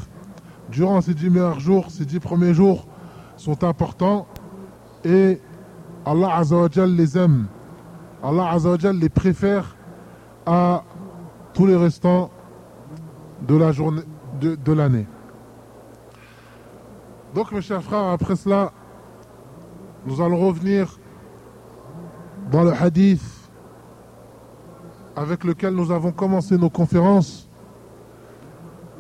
durant 0.71 1.01
ces 1.01 1.15
dix 1.15 1.31
meilleurs 1.31 1.59
jours, 1.59 1.91
ces 1.91 2.05
dix 2.05 2.21
premiers 2.21 2.55
jours, 2.55 2.87
sont 3.37 3.65
importants 3.65 4.27
et 5.05 5.41
Allah 6.05 6.37
Azzawajal 6.37 6.95
les 6.95 7.17
aime. 7.19 7.47
Allah 8.23 8.51
Azzawajal 8.51 8.97
les 8.97 9.09
préfère 9.09 9.77
à 10.47 10.83
tous 11.55 11.67
les 11.67 11.77
restants 11.77 12.31
de 13.47 13.57
la 13.57 13.73
journée 13.73 14.03
de, 14.41 14.55
de 14.55 14.73
l'année. 14.73 15.07
Donc 17.35 17.53
mes 17.53 17.61
chers 17.61 17.83
frères, 17.83 18.05
après 18.05 18.37
cela, 18.37 18.73
nous 20.07 20.21
allons 20.21 20.39
revenir 20.39 20.99
dans 22.51 22.65
le 22.65 22.73
hadith 22.73 23.23
avec 25.15 25.45
lequel 25.45 25.75
nous 25.75 25.91
avons 25.93 26.13
commencé 26.13 26.57
nos 26.57 26.71
conférences, 26.71 27.49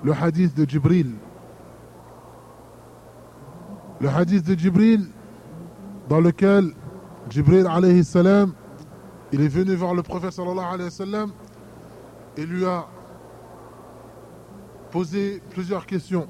le 0.04 0.12
hadith 0.12 0.54
de 0.56 0.68
Jibril. 0.68 1.12
Le 4.00 4.08
hadith 4.08 4.46
de 4.46 4.58
Jibril, 4.58 5.08
dans 6.10 6.20
lequel 6.20 6.72
Jibril 7.30 7.66
alayhi 7.68 8.04
salam, 8.04 8.52
il 9.32 9.40
est 9.40 9.48
venu 9.48 9.76
voir 9.76 9.94
le 9.94 10.02
prophète 10.02 10.32
sallallahu 10.32 10.66
alayhi 10.66 10.84
wa 10.84 10.90
sallam 10.90 11.30
et 12.36 12.44
lui 12.44 12.66
a 12.66 12.86
posé 14.90 15.40
plusieurs 15.50 15.86
questions. 15.86 16.26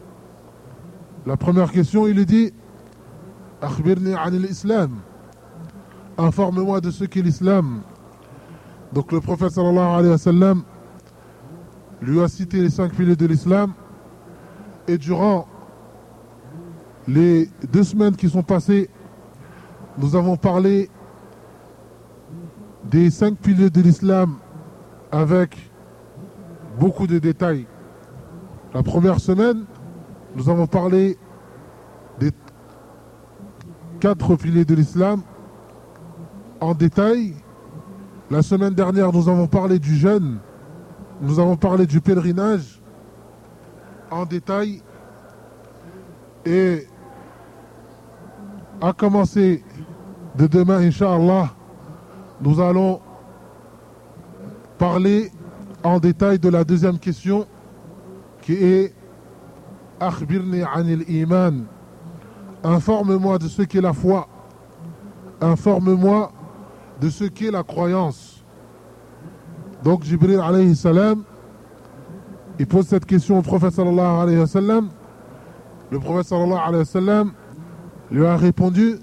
La 1.25 1.39
première 1.39 1.73
question, 1.73 2.07
il 2.07 2.15
lui 2.15 2.27
dit 2.27 2.53
Akhbirni 3.63 4.15
anil 4.15 4.45
islam. 4.45 5.01
Informe-moi 6.19 6.83
de 6.83 6.91
ce 6.91 7.05
qu'est 7.05 7.23
l'islam. 7.23 7.81
Donc 8.93 9.13
le 9.13 9.21
prophète 9.21 9.53
sallallahu 9.53 9.99
alayhi 9.99 10.13
wa 10.13 10.55
lui 12.03 12.21
a 12.21 12.29
cité 12.29 12.61
les 12.61 12.71
cinq 12.71 12.93
piliers 12.95 13.17
de 13.17 13.27
l'islam 13.27 13.73
et 14.89 14.99
durant 14.99 15.49
les 17.09 17.49
deux 17.73 17.85
semaines 17.85 18.17
qui 18.17 18.29
sont 18.29 18.43
passées, 18.43 18.91
nous 20.01 20.17
avons 20.17 20.37
parlé 20.37 20.89
des 22.85 23.11
cinq 23.11 23.37
piliers 23.37 23.69
de 23.69 23.83
l'islam 23.83 24.37
avec 25.13 25.71
beaucoup 26.79 27.07
de 27.07 27.19
détails. 27.19 27.67
La 28.73 28.83
première 28.83 29.21
semaine, 29.21 29.65
nous 30.35 30.49
avons 30.49 30.67
parlé 30.67 31.19
des 32.19 32.31
quatre 34.01 34.37
piliers 34.37 34.65
de 34.65 34.75
l'islam 34.75 35.21
en 36.61 36.73
détail. 36.75 37.35
La 38.31 38.43
semaine 38.43 38.75
dernière, 38.75 39.13
nous 39.13 39.29
avons 39.29 39.49
parlé 39.49 39.79
du 39.79 39.97
jeûne, 39.97 40.39
nous 41.21 41.39
avons 41.39 41.57
parlé 41.57 41.87
du 41.87 42.01
pèlerinage 42.01 42.81
en 44.11 44.25
détail. 44.25 44.83
Et 46.47 46.87
à 48.81 48.93
commencer 48.95 49.63
de 50.37 50.47
demain, 50.47 50.79
Inch'Allah, 50.79 51.51
nous 52.41 52.61
allons 52.61 53.01
parler 54.79 55.31
en 55.83 55.99
détail 55.99 56.39
de 56.39 56.49
la 56.49 56.65
deuxième 56.65 56.99
question 56.99 57.47
qui 58.43 58.55
est 58.55 58.95
Akhbirni 60.01 60.63
anil 60.63 61.05
iman. 61.09 61.65
Informe-moi 62.65 63.39
de 63.39 63.49
ce 63.49 63.63
qu'est 63.63 63.83
la 63.83 63.93
foi. 63.93 64.27
Informe-moi 65.41 66.33
de 67.01 67.11
ce 67.11 67.25
qu'est 67.25 67.51
la 67.51 67.63
croyance. 67.63 68.43
Donc 69.85 70.05
Jibril 70.05 70.41
alayhi 70.41 70.75
il 72.59 72.67
pose 72.67 72.87
cette 72.87 73.07
question 73.07 73.39
au 73.39 73.43
prophète 73.43 73.73
sallallahu 73.73 74.23
alayhi 74.23 74.39
wa. 74.39 74.81
Le 75.91 75.99
prophète 75.99 76.27
sallallahu 76.27 76.59
alayhi 76.59 76.85
wa 76.95 77.25
lui 78.11 78.27
a 78.27 78.37
répondu 78.37 78.99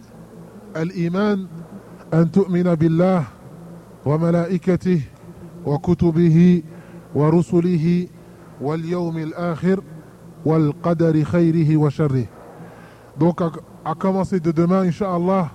Donc 13.19 13.41
à, 13.41 13.51
à 13.83 13.95
commencer 13.95 14.39
de 14.39 14.51
demain, 14.51 14.81
Inch'Allah, 14.81 15.51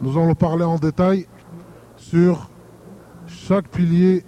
nous 0.00 0.16
allons 0.18 0.34
parler 0.34 0.64
en 0.64 0.76
détail 0.76 1.26
sur 1.96 2.50
chaque 3.26 3.68
pilier 3.68 4.24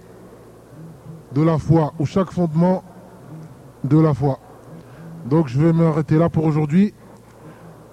de 1.33 1.41
la 1.41 1.57
foi 1.57 1.93
ou 1.99 2.05
chaque 2.05 2.31
fondement 2.31 2.83
de 3.83 3.99
la 3.99 4.13
foi. 4.13 4.39
Donc 5.25 5.47
je 5.47 5.59
vais 5.59 5.73
m'arrêter 5.73 6.17
là 6.17 6.29
pour 6.29 6.45
aujourd'hui. 6.45 6.93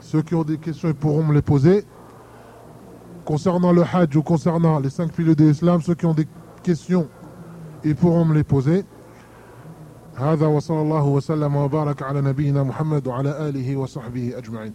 Ceux 0.01 0.23
qui 0.23 0.35
ont 0.35 0.45
des 0.45 0.59
questions 0.59 0.89
ils 0.89 0.95
pourront 0.95 1.23
me 1.23 1.35
les 1.35 1.43
poser 1.43 1.85
Concernant 3.30 3.72
le 3.72 3.84
Hajj 3.84 4.16
ou 4.18 4.24
concernant 4.24 4.80
les 4.80 4.90
cinq 4.90 5.12
piliers 5.12 5.36
de 5.36 5.46
l'islam, 5.46 5.82
ceux 5.82 5.96
qui 5.96 6.06
ont 6.06 6.14
des 6.14 6.28
questions, 6.64 7.08
ils 7.84 7.96
pourront 7.96 8.26
me 8.26 8.34
les 8.36 8.44
poser. 8.44 8.86
هذا 10.18 10.48
وصلى 10.48 10.82
الله 10.82 11.06
وسلم 11.06 11.56
وبارك 11.56 12.04
على 12.04 12.22
نبينا 12.22 12.64
محمد 12.64 13.08
وعلى 13.08 13.50
آله 13.50 13.76
وصحبه 13.76 14.38
أجمعين 14.38 14.74